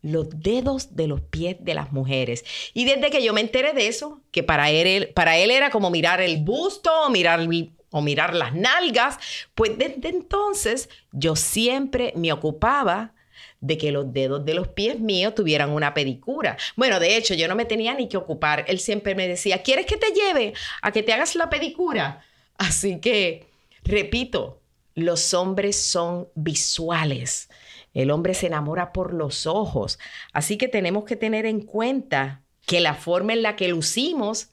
los 0.00 0.28
dedos 0.30 0.96
de 0.96 1.06
los 1.06 1.20
pies 1.20 1.56
de 1.60 1.74
las 1.74 1.92
mujeres. 1.92 2.44
Y 2.72 2.86
desde 2.86 3.10
que 3.10 3.22
yo 3.22 3.34
me 3.34 3.42
enteré 3.42 3.74
de 3.74 3.86
eso, 3.86 4.22
que 4.30 4.42
para 4.42 4.70
él, 4.70 5.12
para 5.14 5.36
él 5.36 5.50
era 5.50 5.70
como 5.70 5.90
mirar 5.90 6.22
el 6.22 6.38
busto, 6.38 6.90
mirar 7.10 7.46
o 7.90 8.00
mirar 8.00 8.34
las 8.34 8.54
nalgas, 8.54 9.18
pues 9.54 9.76
desde 9.76 10.08
entonces 10.08 10.88
yo 11.12 11.36
siempre 11.36 12.12
me 12.16 12.32
ocupaba 12.32 13.12
de 13.60 13.76
que 13.76 13.92
los 13.92 14.12
dedos 14.12 14.44
de 14.44 14.54
los 14.54 14.68
pies 14.68 15.00
míos 15.00 15.34
tuvieran 15.34 15.70
una 15.70 15.92
pedicura. 15.92 16.56
Bueno, 16.76 16.98
de 16.98 17.16
hecho, 17.16 17.34
yo 17.34 17.46
no 17.46 17.54
me 17.54 17.66
tenía 17.66 17.94
ni 17.94 18.08
que 18.08 18.16
ocupar. 18.16 18.64
Él 18.68 18.80
siempre 18.80 19.14
me 19.14 19.28
decía, 19.28 19.62
¿quieres 19.62 19.86
que 19.86 19.96
te 19.96 20.12
lleve 20.12 20.54
a 20.82 20.92
que 20.92 21.02
te 21.02 21.12
hagas 21.12 21.34
la 21.34 21.50
pedicura? 21.50 22.24
Así 22.56 23.00
que, 23.00 23.46
repito, 23.84 24.60
los 24.94 25.34
hombres 25.34 25.80
son 25.80 26.28
visuales. 26.34 27.48
El 27.92 28.10
hombre 28.10 28.34
se 28.34 28.46
enamora 28.46 28.92
por 28.92 29.12
los 29.12 29.46
ojos. 29.46 29.98
Así 30.32 30.56
que 30.56 30.68
tenemos 30.68 31.04
que 31.04 31.16
tener 31.16 31.44
en 31.44 31.60
cuenta 31.60 32.42
que 32.66 32.80
la 32.80 32.94
forma 32.94 33.32
en 33.32 33.42
la 33.42 33.56
que 33.56 33.68
lucimos 33.68 34.50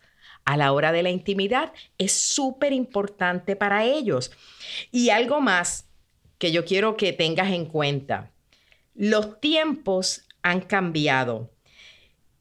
a 0.48 0.56
la 0.56 0.72
hora 0.72 0.94
de 0.94 1.04
la 1.04 1.10
intimidad 1.10 1.74
es 1.98 2.14
súper 2.14 2.72
importante 2.72 3.58
para 3.58 3.84
ellos. 3.84 4.32
Y 4.94 5.10
algo 5.10 5.42
más 5.42 5.90
que 6.38 6.54
yo 6.54 6.64
quiero 6.64 6.96
que 6.96 7.12
tengas 7.12 7.52
en 7.52 7.66
cuenta. 7.66 8.32
Los 8.96 9.42
tiempos 9.42 10.26
han 10.44 10.62
cambiado. 10.62 11.52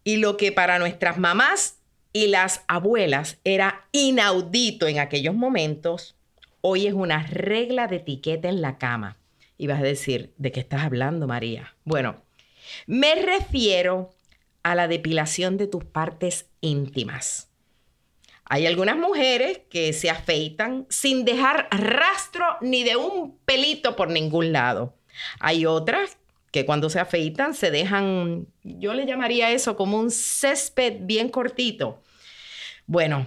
Y 0.04 0.18
lo 0.18 0.36
que 0.36 0.52
para 0.52 0.78
nuestras 0.78 1.18
mamás 1.18 1.80
y 2.12 2.28
las 2.28 2.62
abuelas 2.68 3.38
era 3.42 3.88
inaudito 3.90 4.86
en 4.86 5.00
aquellos 5.00 5.34
momentos, 5.34 6.14
hoy 6.60 6.86
es 6.86 6.94
una 6.94 7.26
regla 7.26 7.88
de 7.88 7.96
etiqueta 7.96 8.48
en 8.48 8.62
la 8.62 8.78
cama. 8.78 9.16
Y 9.58 9.66
vas 9.66 9.80
a 9.80 9.84
decir, 9.84 10.32
¿de 10.38 10.52
qué 10.52 10.60
estás 10.60 10.82
hablando, 10.82 11.26
María? 11.26 11.74
Bueno, 11.84 12.22
me 12.86 13.16
refiero 13.16 14.14
a 14.62 14.76
la 14.76 14.86
depilación 14.86 15.56
de 15.56 15.66
tus 15.66 15.84
partes 15.84 16.46
íntimas. 16.60 17.50
Hay 18.48 18.66
algunas 18.66 18.96
mujeres 18.96 19.60
que 19.70 19.92
se 19.92 20.08
afeitan 20.08 20.86
sin 20.88 21.24
dejar 21.24 21.68
rastro 21.70 22.44
ni 22.60 22.84
de 22.84 22.96
un 22.96 23.38
pelito 23.44 23.96
por 23.96 24.08
ningún 24.08 24.52
lado. 24.52 24.94
Hay 25.40 25.66
otras 25.66 26.18
que 26.52 26.64
cuando 26.64 26.88
se 26.88 27.00
afeitan 27.00 27.54
se 27.54 27.70
dejan, 27.70 28.46
yo 28.62 28.94
le 28.94 29.04
llamaría 29.04 29.50
eso 29.50 29.76
como 29.76 29.98
un 29.98 30.10
césped 30.10 30.98
bien 31.00 31.28
cortito. 31.28 32.02
Bueno, 32.86 33.26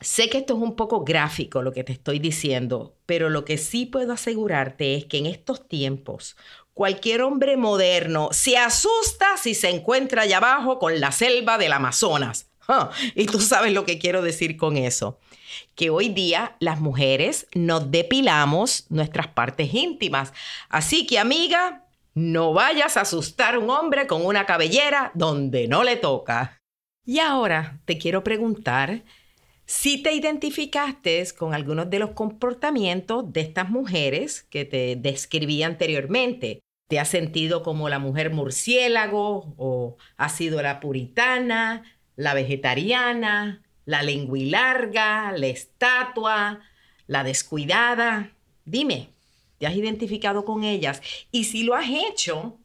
sé 0.00 0.28
que 0.28 0.38
esto 0.38 0.56
es 0.56 0.62
un 0.62 0.74
poco 0.74 1.04
gráfico 1.04 1.62
lo 1.62 1.72
que 1.72 1.84
te 1.84 1.92
estoy 1.92 2.18
diciendo, 2.18 2.96
pero 3.06 3.30
lo 3.30 3.44
que 3.44 3.56
sí 3.56 3.86
puedo 3.86 4.12
asegurarte 4.12 4.96
es 4.96 5.04
que 5.04 5.18
en 5.18 5.26
estos 5.26 5.68
tiempos 5.68 6.36
cualquier 6.74 7.22
hombre 7.22 7.56
moderno 7.56 8.30
se 8.32 8.56
asusta 8.56 9.36
si 9.36 9.54
se 9.54 9.70
encuentra 9.70 10.22
allá 10.22 10.38
abajo 10.38 10.80
con 10.80 10.98
la 10.98 11.12
selva 11.12 11.56
del 11.56 11.72
Amazonas. 11.72 12.49
Y 13.14 13.26
tú 13.26 13.40
sabes 13.40 13.72
lo 13.72 13.84
que 13.84 13.98
quiero 13.98 14.22
decir 14.22 14.56
con 14.56 14.76
eso. 14.76 15.18
Que 15.74 15.90
hoy 15.90 16.08
día 16.08 16.56
las 16.60 16.80
mujeres 16.80 17.46
nos 17.54 17.90
depilamos 17.90 18.86
nuestras 18.88 19.28
partes 19.28 19.74
íntimas. 19.74 20.32
Así 20.68 21.06
que 21.06 21.18
amiga, 21.18 21.84
no 22.14 22.52
vayas 22.52 22.96
a 22.96 23.02
asustar 23.02 23.54
a 23.54 23.58
un 23.58 23.70
hombre 23.70 24.06
con 24.06 24.24
una 24.24 24.46
cabellera 24.46 25.10
donde 25.14 25.68
no 25.68 25.84
le 25.84 25.96
toca. 25.96 26.58
Y 27.04 27.18
ahora 27.18 27.80
te 27.86 27.98
quiero 27.98 28.22
preguntar 28.22 29.02
si 29.66 30.02
te 30.02 30.12
identificaste 30.12 31.24
con 31.38 31.54
algunos 31.54 31.88
de 31.88 32.00
los 32.00 32.10
comportamientos 32.10 33.32
de 33.32 33.40
estas 33.40 33.70
mujeres 33.70 34.42
que 34.42 34.64
te 34.64 34.96
describí 34.96 35.62
anteriormente. 35.62 36.60
¿Te 36.88 36.98
has 36.98 37.08
sentido 37.08 37.62
como 37.62 37.88
la 37.88 38.00
mujer 38.00 38.32
murciélago 38.32 39.54
o 39.56 39.96
has 40.16 40.34
sido 40.34 40.60
la 40.60 40.80
puritana, 40.80 41.84
la 42.20 42.34
vegetariana, 42.34 43.62
la 43.86 44.02
lenguilarga, 44.02 45.32
la 45.32 45.46
estatua, 45.46 46.60
la 47.06 47.24
descuidada. 47.24 48.32
Dime, 48.66 49.08
¿te 49.56 49.66
has 49.66 49.74
identificado 49.74 50.44
con 50.44 50.62
ellas? 50.62 51.00
Y 51.32 51.44
si 51.44 51.62
lo 51.62 51.74
has 51.74 51.88
hecho, 51.88 52.58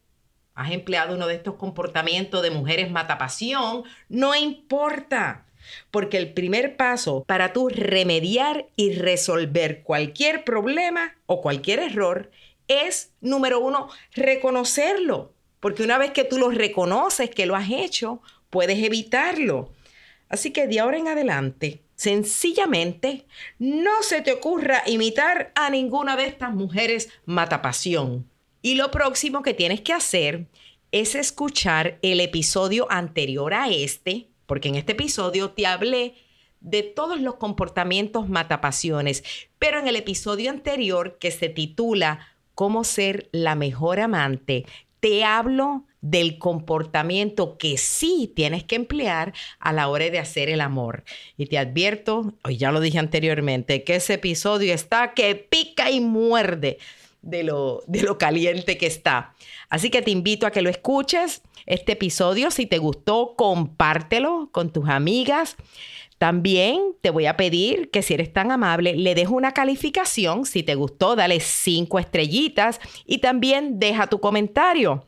has 0.55 0.71
empleado 0.71 1.15
uno 1.15 1.27
de 1.27 1.35
estos 1.35 1.55
comportamientos 1.55 2.43
de 2.43 2.51
mujeres 2.51 2.91
matapasión, 2.91 3.83
no 4.09 4.35
importa. 4.35 5.45
Porque 5.89 6.17
el 6.17 6.33
primer 6.33 6.75
paso 6.75 7.23
para 7.25 7.53
tú 7.53 7.69
remediar 7.69 8.67
y 8.75 8.93
resolver 8.95 9.83
cualquier 9.83 10.43
problema 10.43 11.15
o 11.27 11.41
cualquier 11.41 11.79
error 11.79 12.29
es, 12.67 13.13
número 13.21 13.61
uno, 13.61 13.87
reconocerlo. 14.13 15.31
Porque 15.61 15.81
una 15.81 15.97
vez 15.97 16.11
que 16.11 16.25
tú 16.25 16.37
lo 16.37 16.51
reconoces 16.51 17.29
que 17.29 17.45
lo 17.45 17.55
has 17.55 17.71
hecho, 17.71 18.21
puedes 18.49 18.83
evitarlo. 18.83 19.71
Así 20.29 20.51
que 20.51 20.67
de 20.67 20.79
ahora 20.79 20.97
en 20.97 21.07
adelante, 21.07 21.83
sencillamente, 21.95 23.25
no 23.59 24.01
se 24.01 24.21
te 24.21 24.33
ocurra 24.33 24.83
imitar 24.85 25.51
a 25.55 25.69
ninguna 25.69 26.15
de 26.15 26.25
estas 26.25 26.53
mujeres 26.53 27.09
matapasión. 27.25 28.29
Y 28.61 28.75
lo 28.75 28.91
próximo 28.91 29.43
que 29.43 29.53
tienes 29.53 29.81
que 29.81 29.93
hacer 29.93 30.47
es 30.91 31.15
escuchar 31.15 31.99
el 32.01 32.19
episodio 32.19 32.87
anterior 32.89 33.53
a 33.53 33.69
este, 33.69 34.29
porque 34.45 34.69
en 34.69 34.75
este 34.75 34.93
episodio 34.93 35.51
te 35.51 35.67
hablé 35.67 36.15
de 36.61 36.81
todos 36.81 37.21
los 37.21 37.35
comportamientos 37.35 38.27
matapasiones, 38.27 39.23
pero 39.59 39.79
en 39.79 39.87
el 39.87 39.95
episodio 39.95 40.49
anterior 40.49 41.17
que 41.19 41.31
se 41.31 41.49
titula 41.49 42.27
Cómo 42.55 42.83
ser 42.83 43.29
la 43.31 43.55
mejor 43.55 43.99
amante, 43.99 44.65
te 44.99 45.23
hablo 45.23 45.85
del 46.09 46.37
comportamiento 46.37 47.57
que 47.57 47.77
sí 47.77 48.31
tienes 48.35 48.63
que 48.63 48.75
emplear 48.75 49.33
a 49.59 49.73
la 49.73 49.87
hora 49.87 50.09
de 50.09 50.19
hacer 50.19 50.49
el 50.49 50.61
amor. 50.61 51.03
Y 51.35 51.47
te 51.47 51.57
advierto, 51.57 52.33
hoy 52.43 52.57
ya 52.57 52.71
lo 52.71 52.79
dije 52.79 52.99
anteriormente, 52.99 53.83
que 53.83 53.95
ese 53.95 54.13
episodio 54.13 54.73
está 54.73 55.13
que 55.13 55.33
pica 55.35 55.89
y 55.89 56.01
muerde 56.01 56.77
de 57.23 57.43
lo, 57.43 57.81
de 57.87 58.03
lo 58.03 58.19
caliente 58.19 58.77
que 58.77 58.85
está. 58.85 59.33
Así 59.69 59.89
que 59.89 60.03
te 60.03 60.11
invito 60.11 60.45
a 60.45 60.51
que 60.51 60.61
lo 60.61 60.69
escuches, 60.69 61.41
este 61.65 61.93
episodio. 61.93 62.51
Si 62.51 62.67
te 62.67 62.77
gustó, 62.77 63.33
compártelo 63.35 64.49
con 64.51 64.71
tus 64.71 64.87
amigas. 64.87 65.55
También 66.19 66.93
te 67.01 67.09
voy 67.09 67.25
a 67.25 67.35
pedir 67.35 67.89
que 67.89 68.03
si 68.03 68.13
eres 68.13 68.31
tan 68.31 68.51
amable, 68.51 68.95
le 68.95 69.15
dejes 69.15 69.31
una 69.31 69.53
calificación. 69.53 70.45
Si 70.45 70.61
te 70.61 70.75
gustó, 70.75 71.15
dale 71.15 71.39
cinco 71.39 71.97
estrellitas 71.97 72.79
y 73.07 73.17
también 73.17 73.79
deja 73.79 74.05
tu 74.05 74.19
comentario. 74.19 75.07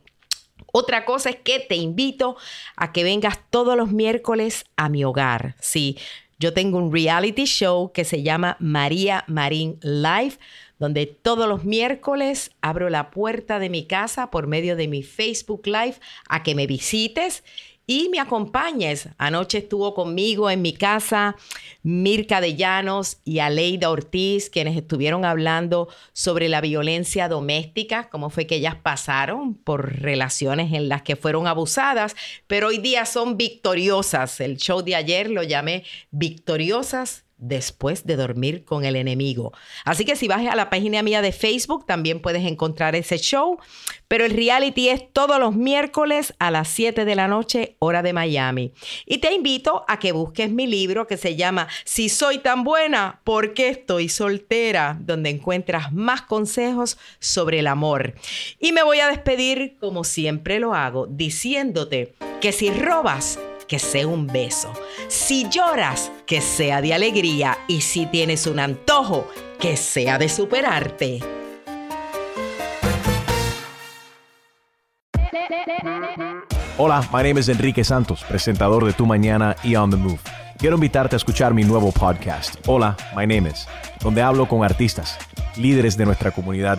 Otra 0.78 1.04
cosa 1.04 1.30
es 1.30 1.36
que 1.36 1.58
te 1.58 1.74
invito 1.74 2.36
a 2.76 2.92
que 2.92 3.02
vengas 3.02 3.40
todos 3.50 3.76
los 3.76 3.90
miércoles 3.90 4.64
a 4.76 4.88
mi 4.88 5.02
hogar. 5.02 5.56
Sí, 5.58 5.98
yo 6.38 6.54
tengo 6.54 6.78
un 6.78 6.92
reality 6.92 7.46
show 7.46 7.90
que 7.90 8.04
se 8.04 8.22
llama 8.22 8.56
María 8.60 9.24
Marín 9.26 9.80
Live, 9.82 10.38
donde 10.78 11.06
todos 11.06 11.48
los 11.48 11.64
miércoles 11.64 12.52
abro 12.60 12.90
la 12.90 13.10
puerta 13.10 13.58
de 13.58 13.70
mi 13.70 13.86
casa 13.86 14.30
por 14.30 14.46
medio 14.46 14.76
de 14.76 14.86
mi 14.86 15.02
Facebook 15.02 15.62
Live 15.66 15.96
a 16.28 16.44
que 16.44 16.54
me 16.54 16.68
visites 16.68 17.42
y 17.88 18.10
me 18.10 18.20
acompañes. 18.20 19.08
Anoche 19.16 19.58
estuvo 19.58 19.94
conmigo 19.94 20.50
en 20.50 20.60
mi 20.60 20.74
casa 20.74 21.36
Mirka 21.82 22.42
de 22.42 22.54
Llanos 22.54 23.16
y 23.24 23.38
Aleida 23.38 23.90
Ortiz, 23.90 24.50
quienes 24.50 24.76
estuvieron 24.76 25.24
hablando 25.24 25.88
sobre 26.12 26.50
la 26.50 26.60
violencia 26.60 27.28
doméstica, 27.28 28.10
cómo 28.10 28.28
fue 28.28 28.46
que 28.46 28.56
ellas 28.56 28.76
pasaron 28.76 29.54
por 29.54 30.00
relaciones 30.02 30.74
en 30.74 30.90
las 30.90 31.00
que 31.00 31.16
fueron 31.16 31.46
abusadas, 31.46 32.14
pero 32.46 32.68
hoy 32.68 32.76
día 32.76 33.06
son 33.06 33.38
victoriosas. 33.38 34.38
El 34.40 34.58
show 34.58 34.82
de 34.82 34.94
ayer 34.94 35.30
lo 35.30 35.42
llamé 35.42 35.84
Victoriosas 36.10 37.24
después 37.38 38.04
de 38.04 38.16
dormir 38.16 38.64
con 38.64 38.84
el 38.84 38.96
enemigo. 38.96 39.52
Así 39.84 40.04
que 40.04 40.16
si 40.16 40.28
vas 40.28 40.46
a 40.46 40.56
la 40.56 40.70
página 40.70 41.02
mía 41.02 41.22
de 41.22 41.32
Facebook 41.32 41.86
también 41.86 42.20
puedes 42.20 42.44
encontrar 42.44 42.94
ese 42.94 43.18
show, 43.18 43.58
pero 44.08 44.24
el 44.24 44.32
reality 44.32 44.88
es 44.88 45.12
todos 45.12 45.38
los 45.38 45.54
miércoles 45.54 46.34
a 46.38 46.50
las 46.50 46.68
7 46.68 47.04
de 47.04 47.14
la 47.14 47.28
noche, 47.28 47.76
hora 47.78 48.02
de 48.02 48.12
Miami. 48.12 48.72
Y 49.06 49.18
te 49.18 49.32
invito 49.32 49.84
a 49.88 49.98
que 49.98 50.12
busques 50.12 50.50
mi 50.50 50.66
libro 50.66 51.06
que 51.06 51.16
se 51.16 51.36
llama 51.36 51.68
Si 51.84 52.08
soy 52.08 52.38
tan 52.38 52.64
buena, 52.64 53.20
¿por 53.24 53.54
qué 53.54 53.68
estoy 53.68 54.08
soltera? 54.08 54.98
Donde 55.00 55.30
encuentras 55.30 55.92
más 55.92 56.22
consejos 56.22 56.98
sobre 57.20 57.60
el 57.60 57.66
amor. 57.66 58.14
Y 58.58 58.72
me 58.72 58.82
voy 58.82 59.00
a 59.00 59.08
despedir 59.08 59.76
como 59.78 60.04
siempre 60.04 60.58
lo 60.58 60.74
hago, 60.74 61.06
diciéndote 61.06 62.14
que 62.40 62.52
si 62.52 62.70
robas, 62.70 63.38
que 63.68 63.78
sea 63.78 64.06
un 64.06 64.26
beso. 64.26 64.72
Si 65.06 65.48
lloras, 65.48 66.10
que 66.26 66.40
sea 66.40 66.80
de 66.80 66.94
alegría. 66.94 67.58
Y 67.68 67.82
si 67.82 68.06
tienes 68.06 68.46
un 68.46 68.58
antojo, 68.58 69.28
que 69.60 69.76
sea 69.76 70.18
de 70.18 70.28
superarte. 70.28 71.20
Hola, 76.78 77.08
my 77.12 77.22
name 77.22 77.40
is 77.40 77.48
Enrique 77.48 77.84
Santos, 77.84 78.24
presentador 78.24 78.84
de 78.84 78.92
Tu 78.92 79.04
Mañana 79.04 79.56
y 79.62 79.76
On 79.76 79.90
the 79.90 79.96
Move. 79.96 80.20
Quiero 80.58 80.76
invitarte 80.76 81.16
a 81.16 81.18
escuchar 81.18 81.54
mi 81.54 81.64
nuevo 81.64 81.92
podcast, 81.92 82.56
Hola, 82.66 82.96
my 83.16 83.26
name 83.26 83.50
is, 83.50 83.68
donde 84.00 84.22
hablo 84.22 84.46
con 84.48 84.64
artistas, 84.64 85.18
líderes 85.56 85.96
de 85.96 86.06
nuestra 86.06 86.30
comunidad 86.30 86.78